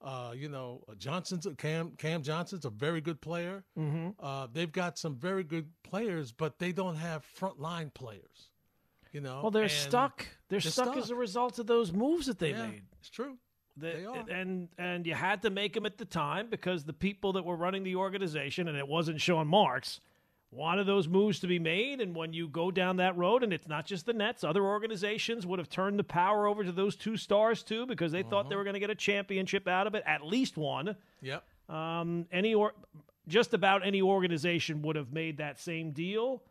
[0.01, 3.65] Uh, you know, Johnson's Cam Cam Johnson's a very good player.
[3.79, 4.11] Mm-hmm.
[4.19, 8.51] Uh, they've got some very good players, but they don't have frontline players.
[9.13, 10.27] You know, Well, they're stuck.
[10.49, 12.83] They're, they're stuck, as a result of those moves that they Yeah, made.
[12.99, 13.37] it's true.
[13.77, 14.25] The- They are.
[14.31, 17.57] And and you had to make them at the time because the people that were
[17.57, 20.01] running the organization, and it wasn't Sean Marks,
[20.51, 22.01] wanted those moves to be made.
[22.01, 25.47] And when you go down that road, and it's not just the Nets, other organizations
[25.47, 28.57] would have turned the power over to those two stars too because they thought they
[28.57, 30.95] were going to get a championship out of it, at least one.
[31.23, 31.43] Yep.
[31.71, 32.75] Um, any or
[33.29, 36.43] just about any organization would have made that same deal.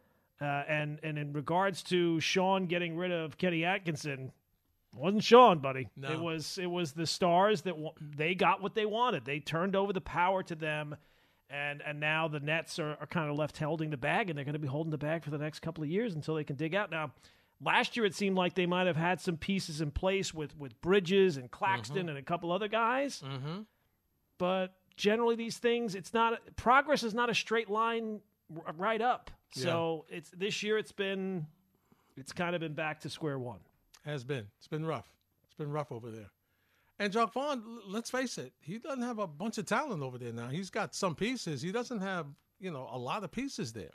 [0.41, 4.31] Uh, and and in regards to Sean getting rid of Kenny Atkinson,
[4.93, 5.87] wasn't Sean, buddy.
[5.95, 6.11] No.
[6.11, 9.25] It was it was the stars that wa- they got what they wanted.
[9.25, 10.95] They turned over the power to them,
[11.49, 14.45] and and now the Nets are, are kind of left holding the bag, and they're
[14.45, 16.55] going to be holding the bag for the next couple of years until they can
[16.57, 16.91] dig out.
[16.91, 17.11] Now,
[17.63, 20.79] last year it seemed like they might have had some pieces in place with with
[20.81, 23.61] Bridges and Claxton and a couple other guys Mm-hmm.
[24.37, 28.19] but generally these things it's not progress is not a straight line
[28.65, 31.45] r- right up so it's this year it's been
[32.17, 33.59] it's kind of been back to square one
[34.05, 34.47] Has been.
[34.57, 35.07] It's been rough.
[35.45, 36.31] It's been rough over there.
[36.99, 40.31] And Jacque Vaughn, let's face it, he doesn't have a bunch of talent over there
[40.33, 40.49] now.
[40.49, 41.61] He's got some pieces.
[41.61, 42.27] He doesn't have,
[42.59, 43.91] you know, a lot of pieces there.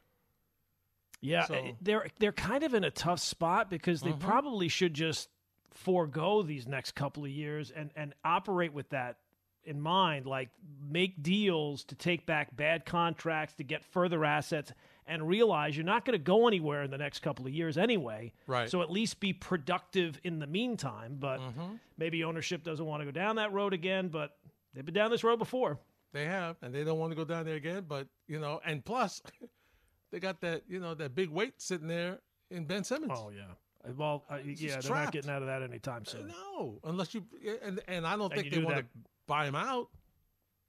[1.21, 4.95] yeah So- eh, they're they're kind of in a tough spot because they probably should
[4.95, 5.29] just
[5.73, 9.19] forego these next couple of years and and operate with that
[9.65, 10.49] in mind like
[10.89, 14.73] make deals to take back bad contracts to get further assets
[15.07, 18.33] and realize you're not going to go anywhere in the next couple of years anyway
[18.47, 18.69] Right.
[18.71, 21.75] so at least be productive in the meantime but mm-hmm.
[21.99, 24.37] maybe ownership doesn't want to go down that road again but
[24.75, 25.79] they've been down this road before
[26.13, 27.85] They have, and they don't want to go down there again.
[27.87, 29.21] But you know, and plus,
[30.11, 33.13] they got that you know that big weight sitting there in Ben Simmons.
[33.15, 33.43] oh yeah
[33.87, 35.13] uh, well uh, yeah they're not trapped.
[35.13, 37.25] getting out of that anytime uh, soon No, unless you
[37.63, 38.85] and and I don't And think they want to
[39.27, 39.89] buy him out.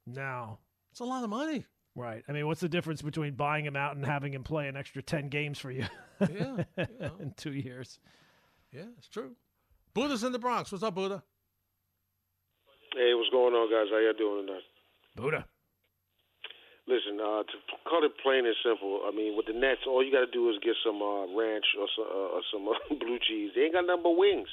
[0.06, 0.58] now
[0.90, 1.64] It's a lot of money.
[1.98, 2.22] Right.
[2.28, 5.02] I mean, what's the difference between buying him out and having him play an extra
[5.02, 5.84] 10 games for you
[6.20, 7.10] Yeah, you know.
[7.20, 7.98] in two years?
[8.72, 9.32] yeah, it's true.
[9.94, 10.70] Buddha's in the Bronx.
[10.70, 11.22] What's up, Buddha?
[12.94, 13.90] Hey, what's going on, guys?
[13.90, 14.62] How y'all doing tonight?
[15.16, 15.46] Buddha.
[16.86, 20.10] Listen, uh, to cut it plain and simple, I mean, with the Nets, all you
[20.10, 23.18] got to do is get some uh, ranch or some, uh, or some uh, blue
[23.20, 23.50] cheese.
[23.54, 24.48] They ain't got nothing but wings.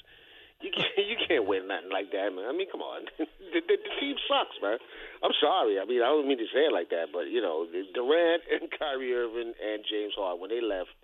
[0.63, 2.47] You can't, you can't win nothing like that, man.
[2.47, 3.05] I mean, come on.
[3.19, 4.79] the, the, the team sucks, man.
[5.23, 5.79] I'm sorry.
[5.79, 8.71] I mean, I don't mean to say it like that, but you know, Durant and
[8.71, 10.95] Kyrie Irving and James Harden when they left,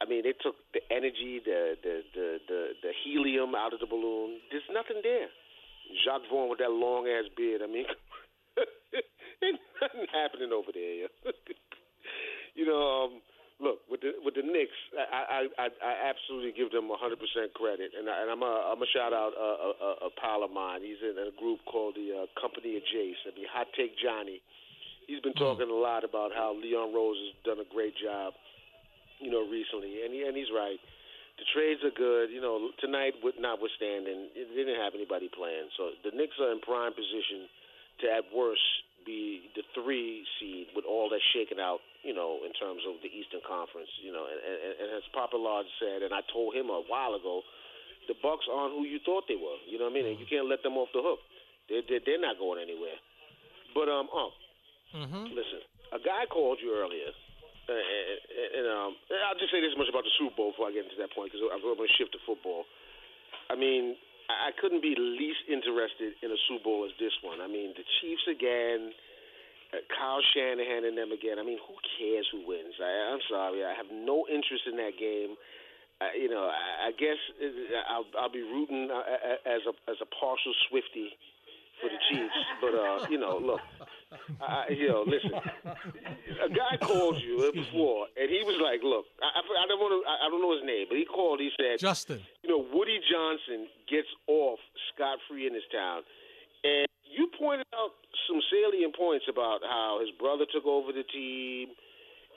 [0.00, 3.88] I mean, they took the energy, the the the the, the helium out of the
[3.88, 4.44] balloon.
[4.52, 5.32] There's nothing there.
[6.04, 7.62] Jacque Vaughn with that long ass beard.
[7.62, 7.86] I mean,
[9.42, 11.08] ain't nothing happening over there.
[12.54, 13.22] you know, um,
[13.96, 18.04] with the with the Knicks, I I, I, absolutely give them 100 percent credit, and,
[18.08, 20.84] I, and I'm a I'm a shout out a, a, a pal of mine.
[20.84, 23.20] He's in a group called the uh, Company of Jace.
[23.24, 24.44] I mean, Hot Take Johnny.
[25.08, 28.34] He's been talking a lot about how Leon Rose has done a great job,
[29.22, 30.82] you know, recently, and he, and he's right.
[31.38, 32.74] The trades are good, you know.
[32.82, 37.46] Tonight, with notwithstanding, they didn't have anybody playing, so the Knicks are in prime position
[38.02, 38.66] to, at worst,
[39.06, 43.10] be the three seed with all that shaken out, you know, in terms of the
[43.10, 44.22] Eastern Conference, you know.
[44.30, 47.42] And, and, and as Papa Lodge said, and I told him a while ago,
[48.06, 49.58] the Bucks aren't who you thought they were.
[49.66, 50.06] You know what I mean?
[50.14, 51.18] And you can't let them off the hook.
[51.66, 52.96] They're they're, they're not going anywhere.
[53.74, 54.30] But um, um,
[54.94, 55.34] Mm-hmm.
[55.34, 55.60] listen,
[55.92, 57.10] a guy called you earlier.
[57.66, 58.90] Uh, and, and um,
[59.26, 61.34] I'll just say this much about the Super Bowl before I get into that point
[61.34, 62.64] because I'm going to shift to football.
[63.50, 63.98] I mean,
[64.30, 67.42] I I couldn't be least interested in a Super Bowl as this one.
[67.42, 68.94] I mean, the Chiefs again,
[69.90, 71.38] Kyle Shanahan and them again.
[71.38, 72.74] I mean, who cares who wins?
[72.80, 75.36] I, I'm sorry, I have no interest in that game.
[76.00, 77.16] Uh, you know, I, I guess
[77.88, 81.08] I'll, I'll be rooting uh, uh, as a as a partial Swifty
[81.80, 82.36] for the Chiefs.
[82.60, 83.60] But uh, you know, look,
[84.40, 85.32] I, you know, listen.
[85.32, 90.00] A guy called you before, and he was like, "Look, I, I don't want to.
[90.04, 91.40] I, I don't know his name, but he called.
[91.40, 92.20] He said, Justin.
[92.44, 94.60] you know, Woody Johnson gets off
[94.92, 96.02] scot free in this town.
[96.64, 97.94] And you pointed out
[98.26, 101.70] some salient points about how his brother took over the team,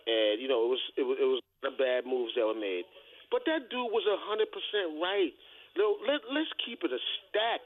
[0.05, 2.85] and you know it was it was, it was the bad moves that were made.
[3.29, 5.33] But that dude was a hundred percent right.
[5.77, 7.61] Know, let let's keep it a stack.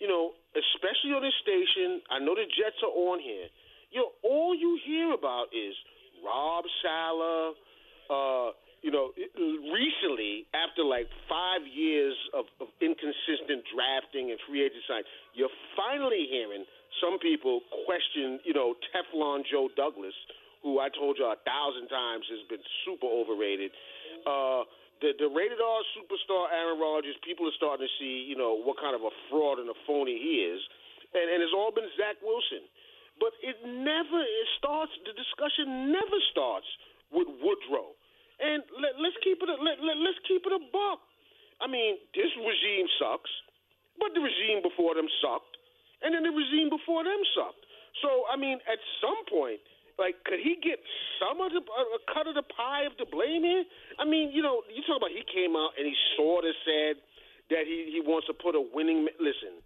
[0.00, 2.02] You know, especially on this station.
[2.10, 3.46] I know the Jets are on here.
[3.94, 5.76] You know, all you hear about is
[6.24, 7.54] Rob Saleh.
[8.10, 8.50] Uh,
[8.94, 9.10] know,
[9.74, 15.02] recently, after like five years of, of inconsistent drafting and free agent sign,
[15.34, 16.64] you're finally hearing
[17.02, 20.14] some people question, you know, Teflon Joe Douglas,
[20.62, 23.74] who I told you a thousand times has been super overrated.
[24.24, 24.64] Uh,
[25.02, 28.78] the, the rated R superstar Aaron Rodgers, people are starting to see, you know, what
[28.78, 30.62] kind of a fraud and a phony he is.
[31.12, 32.64] And, and it's all been Zach Wilson.
[33.18, 36.66] But it never it starts, the discussion never starts
[37.14, 37.94] with Woodrow.
[38.40, 39.48] And let, let's keep it.
[39.48, 41.00] A, let, let, let's keep it a buck.
[41.62, 43.30] I mean, this regime sucks,
[43.98, 45.54] but the regime before them sucked,
[46.02, 47.62] and then the regime before them sucked.
[48.02, 49.62] So I mean, at some point,
[49.94, 50.82] like, could he get
[51.22, 53.62] some of the a cut of the pie of the blame here?
[54.02, 56.98] I mean, you know, you talk about he came out and he sort of said
[57.54, 59.06] that he he wants to put a winning.
[59.22, 59.62] Listen,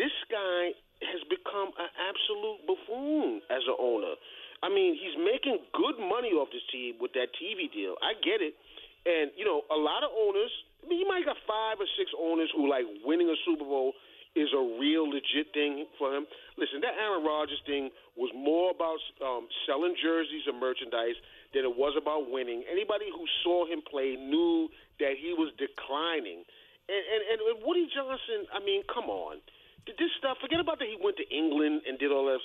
[0.00, 0.72] this guy
[1.04, 4.16] has become an absolute buffoon as an owner.
[4.62, 7.98] I mean, he's making good money off this team with that TV deal.
[7.98, 8.54] I get it.
[9.02, 10.50] And, you know, a lot of owners,
[10.82, 13.92] I mean, you might got five or six owners who like winning a Super Bowl
[14.38, 16.24] is a real legit thing for him.
[16.56, 21.18] Listen, that Aaron Rodgers thing was more about um, selling jerseys and merchandise
[21.52, 22.64] than it was about winning.
[22.70, 24.70] Anybody who saw him play knew
[25.02, 26.46] that he was declining.
[26.88, 29.42] And, and, and Woody Johnson, I mean, come on.
[29.84, 32.40] This stuff, forget about that he went to England and did all that.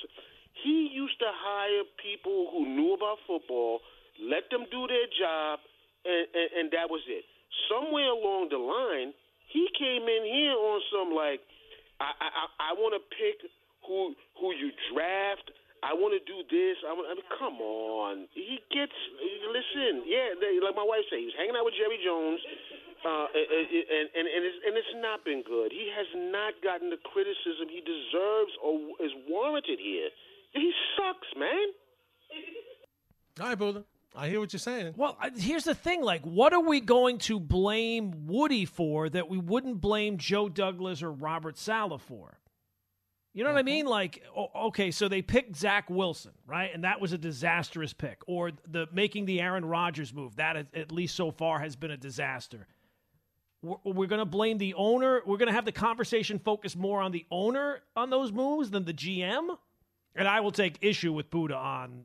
[0.63, 3.81] He used to hire people who knew about football,
[4.21, 5.59] let them do their job,
[6.05, 7.25] and, and, and that was it.
[7.69, 9.13] Somewhere along the line,
[9.53, 11.41] he came in here on some like,
[11.99, 13.41] I I, I, I want to pick
[13.85, 15.49] who who you draft.
[15.85, 16.75] I want to do this.
[16.81, 18.25] I, wanna, I mean, come on.
[18.33, 18.97] He gets
[19.53, 20.09] listen.
[20.09, 22.41] Yeah, they, like my wife said, he was hanging out with Jerry Jones,
[23.05, 25.69] uh, and and and it's, and it's not been good.
[25.69, 28.73] He has not gotten the criticism he deserves or
[29.05, 30.09] is warranted here.
[30.57, 31.67] He sucks, man.
[33.39, 33.83] All right, Buddha.
[34.15, 34.95] I hear what you're saying.
[34.97, 39.37] Well, here's the thing: like, what are we going to blame Woody for that we
[39.37, 42.39] wouldn't blame Joe Douglas or Robert Saleh for?
[43.33, 43.65] You know what I uh-huh.
[43.65, 43.85] mean?
[43.85, 48.51] Like, okay, so they picked Zach Wilson, right, and that was a disastrous pick, or
[48.67, 50.37] the making the Aaron Rodgers move.
[50.37, 52.65] That, at- at least so far, has been a disaster.
[53.61, 55.21] We're, we're going to blame the owner.
[55.23, 58.85] We're going to have the conversation focus more on the owner on those moves than
[58.85, 59.57] the GM.
[60.17, 62.03] And I will take issue with Buddha on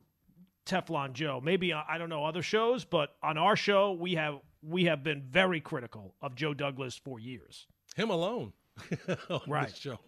[0.67, 1.41] Teflon Joe.
[1.43, 5.03] Maybe uh, I don't know other shows, but on our show we have we have
[5.03, 7.67] been very critical of Joe Douglas for years.
[7.97, 8.53] Him alone
[9.31, 9.69] on Right.
[9.69, 9.99] this show.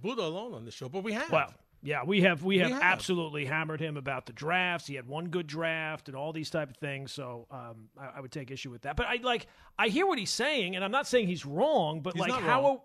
[0.00, 1.30] Buddha alone on the show, but we have.
[1.32, 2.82] Well, yeah, we have we have, have.
[2.82, 4.86] absolutely hammered him about the drafts.
[4.86, 7.10] He had one good draft and all these type of things.
[7.10, 8.96] So um, I, I would take issue with that.
[8.96, 9.46] But I like
[9.78, 12.00] I hear what he's saying, and I'm not saying he's wrong.
[12.00, 12.80] But He's like how are,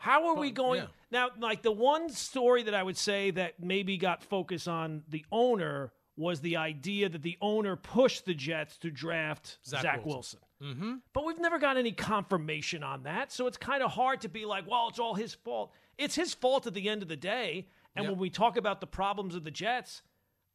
[0.00, 0.86] how are we going yeah.
[1.10, 1.28] now?
[1.38, 5.92] Like the one story that I would say that maybe got focus on the owner
[6.16, 10.40] was the idea that the owner pushed the Jets to draft Zach, Zach Wilson.
[10.60, 10.78] Wilson.
[10.82, 10.94] Mm-hmm.
[11.12, 13.30] But we've never got any confirmation on that.
[13.30, 15.70] So it's kind of hard to be like, well, it's all his fault.
[15.98, 17.66] it's his fault at the end of the day.
[17.94, 18.12] And Yep.
[18.12, 20.02] when we talk about the problems of the Jets,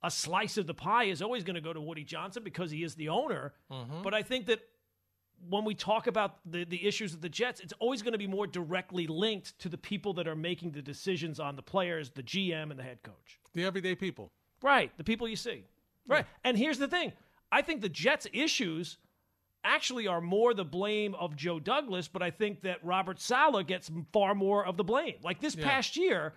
[0.01, 2.83] a slice of the pie is always going to go to Woody Johnson because he
[2.83, 3.53] is the owner.
[3.71, 4.01] Mm-hmm.
[4.01, 4.59] But I think that
[5.49, 8.27] when we talk about the, the issues of the Jets, it's always going to be
[8.27, 12.23] more directly linked to the people that are making the decisions on the players, the
[12.23, 13.39] GM, and the head coach.
[13.53, 14.31] The everyday people.
[14.61, 15.63] Right, the people you see.
[16.07, 16.25] Right.
[16.43, 17.13] And here's the thing
[17.51, 18.97] I think the Jets' issues
[19.63, 23.89] actually are more the blame of Joe Douglas, but I think that Robert Saleh gets
[24.13, 25.15] far more of the blame.
[25.23, 25.65] Like this Yeah.
[25.65, 26.33] past year,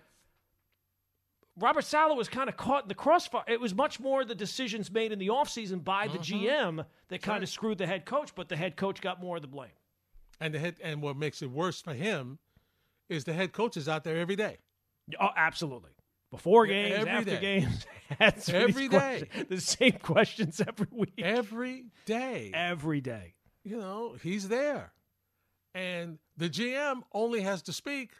[1.59, 3.43] Robert Saleh was kind of caught in the crossfire.
[3.47, 6.45] It was much more the decisions made in the offseason by the mm-hmm.
[6.79, 9.41] GM that kind of screwed the head coach, but the head coach got more of
[9.41, 9.71] the blame.
[10.39, 12.39] And the head and what makes it worse for him
[13.09, 14.57] is the head coach is out there every day.
[15.19, 15.91] Oh, absolutely.
[16.31, 17.41] Before games, every after day.
[17.41, 17.85] games,
[18.19, 19.27] answer Every day.
[19.49, 21.13] The same questions every week.
[21.17, 22.51] Every day.
[22.53, 23.33] Every day.
[23.63, 24.93] you know, he's there.
[25.73, 28.11] And the GM only has to speak,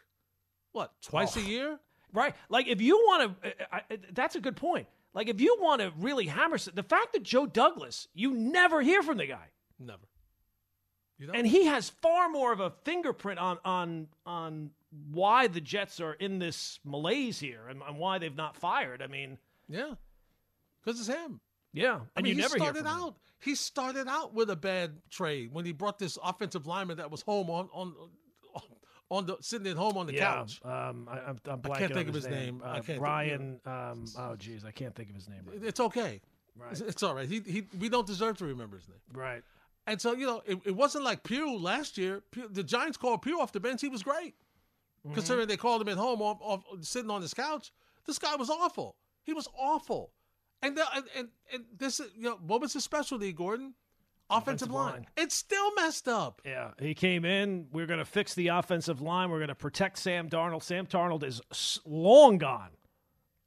[0.72, 1.40] what, twice Oh.
[1.40, 1.78] a year?
[2.12, 2.34] Right.
[2.48, 4.86] Like if you want to, I, I, that's a good point.
[5.14, 9.02] Like if you want to really hammer the fact that Joe Douglas, you never hear
[9.02, 9.48] from the guy,
[9.78, 10.02] Never.
[11.18, 11.32] You know?
[11.34, 14.70] and he has far more of a fingerprint on on on
[15.10, 19.02] why the Jets are in this malaise here and, and why they've not fired.
[19.02, 19.38] I mean,
[19.68, 19.94] yeah.
[20.82, 21.40] Because it's him.
[21.72, 23.02] yeah, and I mean, you he never hear started from him.
[23.04, 23.16] out.
[23.38, 27.20] He started out with a bad trade when he brought this offensive lineman that was
[27.22, 27.94] home on on
[29.10, 30.60] on the sitting at home on the Yeah, couch.
[30.64, 32.62] um, I, I'm, I'm blanking can't think of his name.
[32.64, 33.60] I Uh, can't think- Brian.
[33.66, 35.40] um, oh, geez, I can't think of his name.
[35.44, 35.58] Right.
[35.62, 36.20] It's okay.
[36.56, 36.72] Right.
[36.72, 37.28] It's, it's all right.
[37.28, 38.98] He, he we don't deserve to remember his name.
[39.12, 39.42] Right.
[39.86, 42.22] And so you know, it, it wasn't like Pugh last year.
[42.30, 43.80] Pugh, the Giants called Pugh off the bench.
[43.80, 44.34] He was great,
[45.06, 45.14] Mm-hmm.
[45.14, 47.72] considering they called him at home off, off sitting on his couch.
[48.06, 48.96] This guy was awful.
[49.24, 50.12] He was awful.
[50.62, 53.72] And the, and, and and this you know what was his specialty, Gordon?
[54.30, 54.92] Offensive, line.
[54.92, 55.06] line.
[55.16, 56.40] It's still messed up.
[56.44, 57.66] Yeah, he came in.
[57.72, 59.30] We're going to fix the offensive line.
[59.30, 60.62] We're going to protect Sam Darnold.
[60.62, 61.40] Sam Darnold is
[61.84, 62.70] long gone,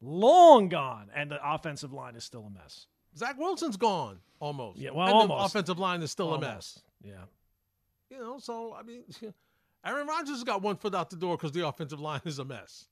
[0.01, 2.87] long gone, and the offensive line is still a mess.
[3.17, 4.79] Zach Wilson's gone almost.
[4.79, 5.53] Yeah, well, and almost.
[5.53, 6.79] The offensive line is still a mess.
[7.01, 7.13] Yeah.
[8.09, 9.03] You know, so I mean,
[9.85, 12.45] Aaron Rodgers has got one foot out the door because the offensive line is a
[12.45, 12.87] mess.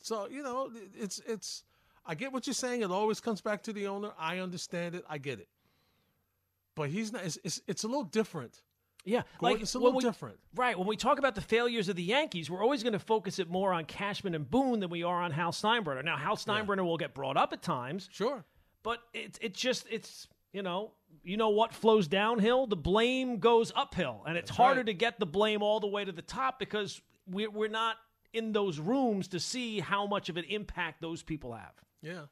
[0.00, 1.64] So you know, it's it's.
[2.08, 2.82] I get what you're saying.
[2.82, 4.12] It always comes back to the owner.
[4.16, 5.04] I understand it.
[5.08, 5.48] I get it.
[6.76, 7.24] But he's not.
[7.24, 8.62] It's it's, it's a little different.
[9.04, 10.36] Yeah, Gordon, like it's a little we- different.
[10.54, 10.76] Right.
[10.78, 13.48] When we talk about the failures of the Yankees, we're always going to focus it
[13.48, 16.04] more on Cashman and Boone than we are on Hal Steinbrenner.
[16.04, 18.44] Now, Hal Steinbrenner will get brought up at times, Sure.
[18.82, 20.90] but it's it just it's you know
[21.22, 24.86] you know what flows downhill, the blame goes uphill, and it's That's harder right.
[24.86, 27.96] to get the blame all the way to the top because we're we're not
[28.32, 31.72] in those rooms to see how much of an impact those people have.
[32.02, 32.22] Yeah.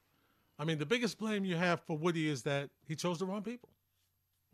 [0.58, 3.42] I mean, the biggest blame you have for Woody is that he chose the wrong
[3.42, 3.68] people.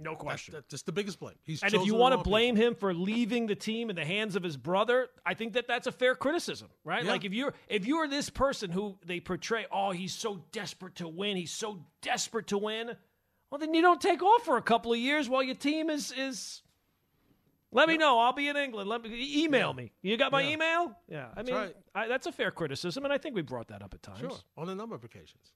[0.01, 0.55] No That's, question.
[0.55, 1.35] that's just the biggest blame.
[1.45, 4.35] He's And if you want to blame him for leaving the team in the hands
[4.35, 7.05] of his brother, I think that that's a fair criticism, right?
[7.05, 7.11] Yeah.
[7.11, 11.07] Like if you're if you're this person who they portray, oh, he's so desperate to
[11.09, 12.97] win, he's so desperate to win.
[13.51, 16.13] Well, then you don't take off for a couple of years while your team is
[16.13, 16.63] is.
[17.73, 18.19] Let me know.
[18.19, 18.89] I'll be in England.
[18.89, 19.93] Let me email me.
[20.03, 20.51] You got my Yeah.
[20.51, 20.99] email?
[21.09, 21.29] Yeah.
[21.37, 21.77] I mean, right.
[21.95, 24.19] I, that's a fair criticism, and I think we brought that up at times.
[24.19, 25.53] Sure, on a number of occasions.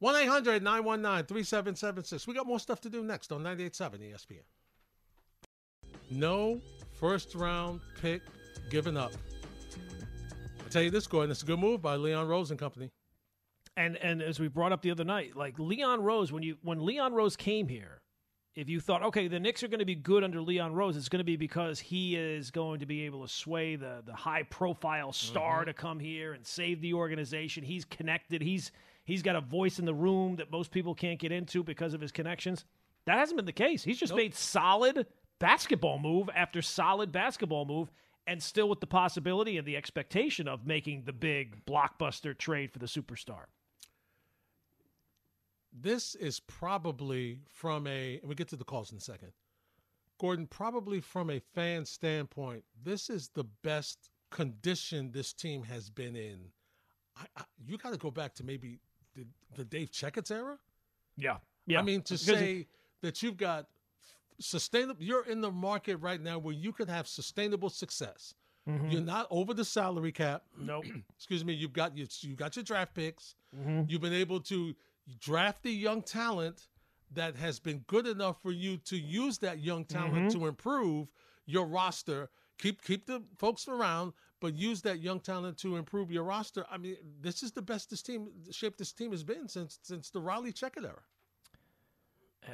[0.00, 2.26] 1 800 919 3776.
[2.26, 4.40] We got more stuff to do next on 98.7 ESPN.
[6.10, 6.60] No
[6.98, 8.22] first round pick
[8.70, 9.12] given up.
[10.64, 12.90] I tell you this, Gordon, it's a good move by Leon Rose and company.
[13.76, 16.84] And and as we brought up the other night, like Leon Rose, when you when
[16.84, 18.00] Leon Rose came here,
[18.56, 21.08] if you thought, okay, the Knicks are going to be good under Leon Rose, it's
[21.08, 24.42] going to be because he is going to be able to sway the the high
[24.44, 25.68] profile star mm-hmm.
[25.68, 27.62] to come here and save the organization.
[27.62, 28.42] He's connected.
[28.42, 28.72] He's
[29.04, 32.00] he's got a voice in the room that most people can't get into because of
[32.00, 32.64] his connections.
[33.06, 33.82] That hasn't been the case.
[33.82, 35.06] He's just made solid
[35.38, 37.90] basketball move after solid basketball move.
[38.26, 42.78] And still with the possibility and the expectation of making the big blockbuster trade for
[42.78, 43.46] the superstar.
[45.72, 49.32] This is probably from a, and we get to the calls in a second.
[50.18, 56.14] Gordon, probably from a fan standpoint, this is the best condition this team has been
[56.16, 56.38] in.
[57.16, 58.80] I, I, you got to go back to maybe
[59.14, 60.58] the, the Dave Checketts era.
[61.16, 61.36] Yeah.
[61.66, 61.78] Yeah.
[61.78, 62.66] I mean, to Because say
[63.02, 63.66] that you've got
[64.40, 68.34] sustainable, you're in the market right now where you could have sustainable success.
[68.88, 70.44] You're not over the salary cap.
[70.56, 70.84] Nope.
[71.16, 71.54] Excuse me.
[71.54, 73.34] You've got you, you got your draft picks.
[73.58, 73.82] Mm-hmm.
[73.88, 74.74] You've been able to
[75.18, 76.68] draft the young talent
[77.12, 80.38] that has been good enough for you to use that young talent Mm-hmm.
[80.40, 81.12] to improve
[81.46, 82.30] your roster.
[82.58, 86.64] Keep keep the folks around, but use that young talent to improve your roster.
[86.70, 90.10] I mean, this is the best this team shape this team has been since since
[90.10, 91.02] the Riley Checkett era.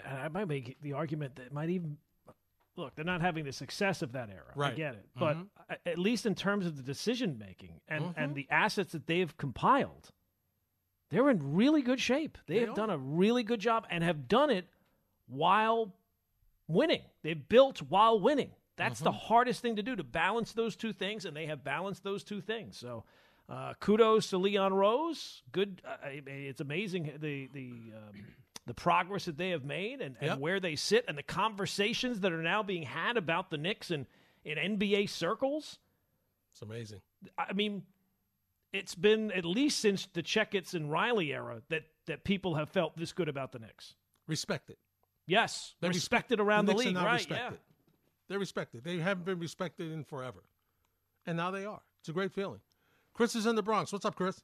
[0.04, 1.98] And I might make the argument that it might even
[2.76, 4.52] look, they're not having the success of that era.
[4.58, 5.08] I get it.
[5.18, 5.48] But Mhm.
[5.70, 8.14] a- at least in terms of the decision making and, Mhm.
[8.16, 10.10] and the assets that they've compiled,
[11.10, 12.38] they're in really good shape.
[12.46, 12.74] They, They have are.
[12.74, 14.66] done a really good job and have done it
[15.28, 15.94] while
[16.68, 17.02] winning.
[17.22, 18.50] They've built while winning.
[18.76, 19.26] That's the Mm-hmm.
[19.26, 22.40] hardest thing to do to balance those two things, and they have balanced those two
[22.42, 22.76] things.
[22.76, 23.04] So,
[23.48, 25.42] uh, kudos to Leon Rose.
[25.52, 25.80] Good.
[25.86, 25.96] Uh,
[26.26, 28.24] it's amazing the the um,
[28.66, 30.38] the progress that they have made and, and Yep.
[30.40, 34.04] where they sit, and the conversations that are now being had about the Knicks and
[34.44, 35.78] in NBA circles.
[36.52, 37.00] It's amazing.
[37.38, 37.82] I mean,
[38.76, 42.96] it's been at least since the Checketts and Riley era that that people have felt
[42.96, 43.94] this good about the Knicks.
[44.28, 44.78] Respect it.
[45.26, 47.14] Yes, They res- respected around the, Knicks are league, now right?
[47.14, 47.58] respected.
[48.28, 48.84] They're respected.
[48.84, 50.44] They haven't been respected in forever.
[51.26, 51.80] And now they are.
[52.00, 52.60] It's a great feeling.
[53.14, 53.92] Chris is in the Bronx.
[53.92, 54.40] What's up, Chris?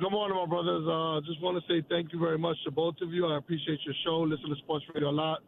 [0.00, 0.86] Good morning, my brothers.
[0.86, 3.26] Uh, just want to say thank you very much to both of you.
[3.26, 4.18] I appreciate your show.
[4.20, 5.38] Listen to Sports Radio a lot.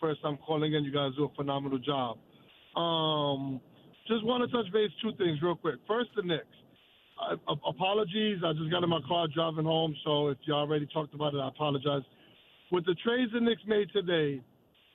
[0.00, 0.84] First time calling in.
[0.84, 2.18] You guys do a phenomenal job.
[2.80, 3.60] Um,
[4.08, 5.76] just want to touch base two things real quick.
[5.86, 6.44] First, the Knicks.
[7.48, 8.38] Apologies.
[8.44, 11.38] I just got in my car driving home, so if you already talked about it,
[11.38, 12.02] I apologize.
[12.70, 14.42] With the trades the Knicks made today,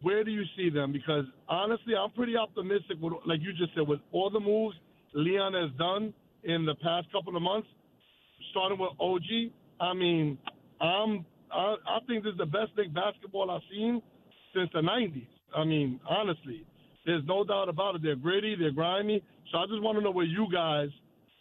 [0.02, 0.92] where do you see them?
[0.92, 2.98] Because honestly, I'm pretty optimistic.
[3.02, 4.76] With, like you just said, with all the moves
[5.14, 7.68] Leon has done in the past couple of months,
[8.52, 9.52] starting with OG.
[9.80, 10.38] I mean,
[10.80, 14.02] I'm I, I think this is the best Knicks basketball I've seen
[14.56, 15.28] since the '90s.
[15.56, 16.66] I mean, honestly,
[17.06, 18.04] there's no doubt about it.
[18.04, 19.24] They're gritty, they're grimy.
[19.52, 20.90] So I just want to know where you guys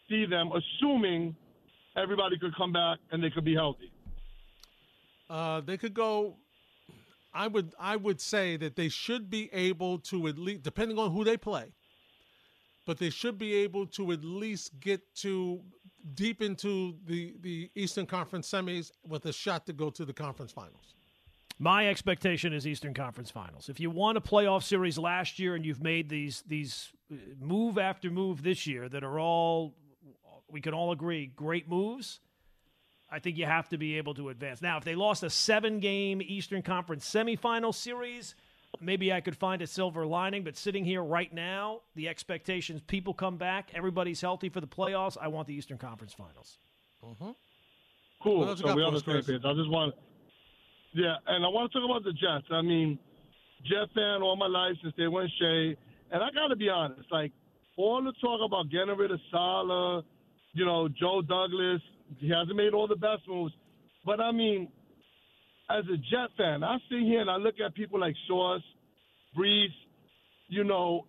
[0.08, 1.34] see them, assuming
[1.96, 3.92] everybody could come back and they could be healthy.
[5.28, 6.36] Uh, they could go.
[7.32, 11.12] I would I would say that they should be able to at least, depending on
[11.12, 11.72] who they play,
[12.86, 15.61] but they should be able to at least get to
[16.14, 20.50] deep into the the Eastern Conference semis with a shot to go to the conference
[20.50, 20.94] finals.
[21.62, 23.68] My expectation is Eastern Conference Finals.
[23.68, 27.76] If you won a playoff series last year and you've made these these uh, move
[27.76, 29.74] after move this year that are all
[30.50, 32.20] we can all agree great moves,
[33.11, 34.62] I think you have to be able to advance.
[34.62, 38.34] Now, if they lost a seven game Eastern Conference semifinal series,
[38.80, 40.44] maybe I could find a silver lining.
[40.44, 45.18] But sitting here right now, the expectations people come back, everybody's healthy for the playoffs.
[45.20, 46.58] I want the Eastern Conference Finals.
[48.22, 48.38] Cool.
[48.38, 49.44] What else you so we for on the us, same page.
[49.44, 49.94] I just want,
[50.93, 52.47] yeah, and I want to talk about the Jets.
[52.51, 52.99] I mean,
[53.64, 55.76] Jet fan all my life since they went Shea,
[56.11, 57.32] and I got to be honest, like
[57.76, 60.05] all the talk about getting rid of Saleh,
[60.53, 61.80] you know, Joe Douglas,
[62.18, 63.55] he hasn't made all the best moves,
[64.05, 64.68] but I mean,
[65.70, 68.62] as a Jet fan, I sit here and I look at people like Sauce,
[69.38, 69.68] Breece,
[70.49, 71.07] you know,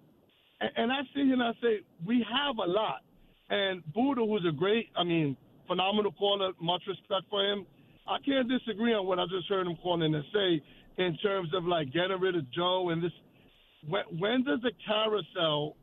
[0.59, 3.01] and, and I sit here and I say we have a lot.
[3.49, 5.36] And Buddha, who's a great, I mean,
[5.67, 7.65] phenomenal caller, much respect for him.
[8.07, 10.61] I can't disagree on what I just heard him calling and say
[10.97, 13.11] in terms of like getting rid of Joe and this.
[13.87, 15.75] When, when does the carousel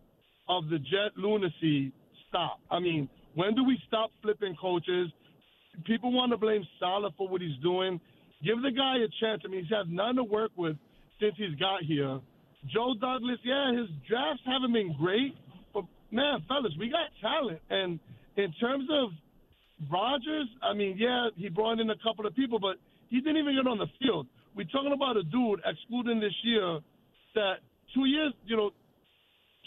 [0.48, 1.92] of the Jet lunacy
[2.28, 2.60] stop?
[2.70, 5.10] I mean, when do we stop flipping coaches?
[5.84, 8.00] People want to blame Saleh for what he's doing.
[8.44, 9.42] Give the guy a chance.
[9.44, 10.76] I mean, he's had none to work with
[11.20, 12.20] since he's got here.
[12.72, 15.34] Joe Douglas, yeah, his drafts haven't been great,
[15.72, 17.60] but man, fellas, we got talent.
[17.70, 18.00] And
[18.36, 19.10] in terms of
[19.90, 22.76] Rodgers, I mean, yeah, he brought in a couple of people, but
[23.08, 24.26] he didn't even get on the field.
[24.56, 26.80] We're talking about a dude excluding this year
[27.34, 27.62] that
[27.94, 28.70] two years, you know,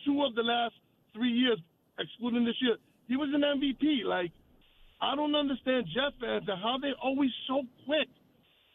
[0.06, 0.76] two of the last
[1.14, 1.58] three years,
[1.98, 2.76] excluding this year,
[3.08, 4.04] he was an MVP.
[4.06, 4.32] Like,
[5.02, 8.08] I don't understand Jet fans and how they always so quick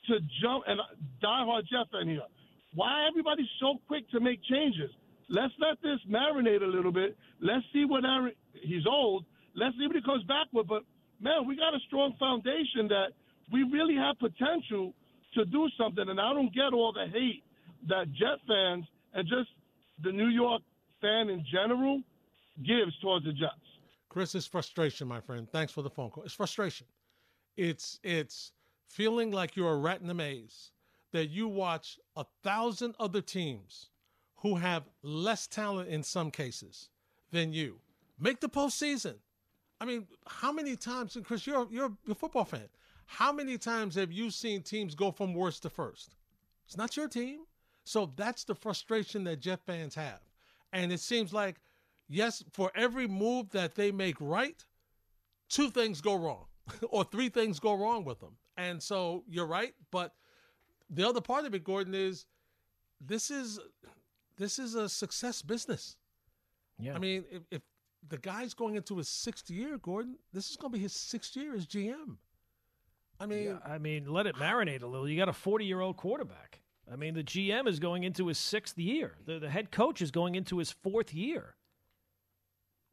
[0.09, 0.81] to jump and
[1.23, 2.27] diehard Jet fan here.
[2.75, 4.91] Why everybody's so quick to make changes?
[5.29, 7.17] Let's let this marinate a little bit.
[7.41, 8.33] Let's see what Aaron.
[8.53, 9.25] He's old.
[9.55, 10.67] Let's see what he comes back with.
[10.67, 10.83] But
[11.21, 13.09] man, we got a strong foundation that
[13.53, 14.93] we really have potential
[15.35, 16.09] to do something.
[16.09, 17.43] And I don't get all the hate
[17.89, 19.49] that Jet fans and just
[20.03, 20.63] the New York
[21.01, 22.03] fan in general
[22.65, 23.55] gives towards the Jets.
[24.09, 25.47] Chris, it's frustration, my friend.
[25.51, 26.25] Thanks for the phone call.
[26.25, 26.87] It's frustration.
[27.57, 28.53] It's it's
[28.89, 30.71] feeling like you're a rat in a maze
[31.13, 33.91] that you watch a thousand other teams
[34.37, 36.89] who have less talent in some cases
[37.31, 37.81] than you
[38.19, 39.17] make the postseason.
[39.81, 42.69] I mean, how many times, and Chris, you're you're a football fan.
[43.07, 46.17] How many times have you seen teams go from worst to first?
[46.67, 47.41] It's not your team.
[47.85, 50.21] So that's the frustration that Jet fans have.
[50.73, 51.57] And it seems like,
[52.09, 54.65] yes, for every move that they make right,
[55.49, 56.47] two things go wrong
[56.91, 58.37] or three things go wrong with them.
[58.57, 59.75] And so you're right.
[59.93, 60.15] But
[60.91, 62.27] the other part of it, Gordon, is
[63.01, 63.61] this is
[64.37, 65.97] this is a success business.
[66.79, 66.95] Yeah.
[66.95, 67.63] I mean, if, if
[68.09, 71.37] the guy's going into his sixth year, Gordon, this is going to be his sixth
[71.37, 72.17] year as GM.
[73.19, 75.09] I mean, Yeah, I mean, let it marinate a little.
[75.09, 76.61] You got a 40 year old quarterback.
[76.91, 79.15] I mean, the GM is going into his sixth year.
[79.25, 81.57] The, the head coach is going into his fourth year.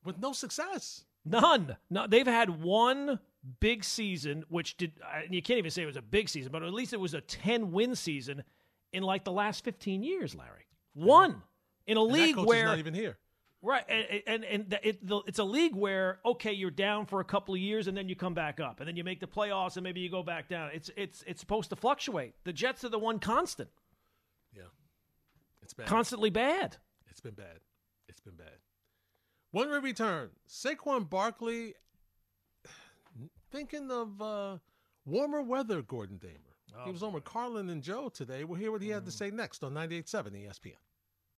[0.03, 1.05] with no success.
[1.25, 1.75] None.
[1.89, 3.19] No, they've had one
[3.59, 4.93] big season, which did.
[5.29, 7.21] You can't even say it was a big season, but at least it was a
[7.21, 8.43] ten-win season
[8.91, 10.65] in like the last fifteen years, Larry.
[10.93, 11.41] One
[11.87, 13.17] in a And league where not even here.
[13.65, 17.23] Right, and and, and it, the, it's a league where okay, you're down for a
[17.23, 19.77] couple of years and then you come back up, and then you make the playoffs
[19.77, 20.71] and maybe you go back down.
[20.73, 22.33] It's it's it's supposed to fluctuate.
[22.43, 23.69] The Jets are the one constant,
[24.53, 24.63] Yeah,
[25.61, 25.87] it's bad.
[25.87, 26.75] constantly bad.
[27.09, 27.59] It's been bad.
[28.09, 28.57] It's been bad.
[29.51, 31.75] When we return, Saquon Barkley
[33.49, 34.57] thinking of uh,
[35.05, 36.83] warmer weather, Gordon Damer.
[36.85, 38.43] he was on with Carlin and Joe today.
[38.43, 40.73] We'll hear what he had to say next on 98.7 ESPN.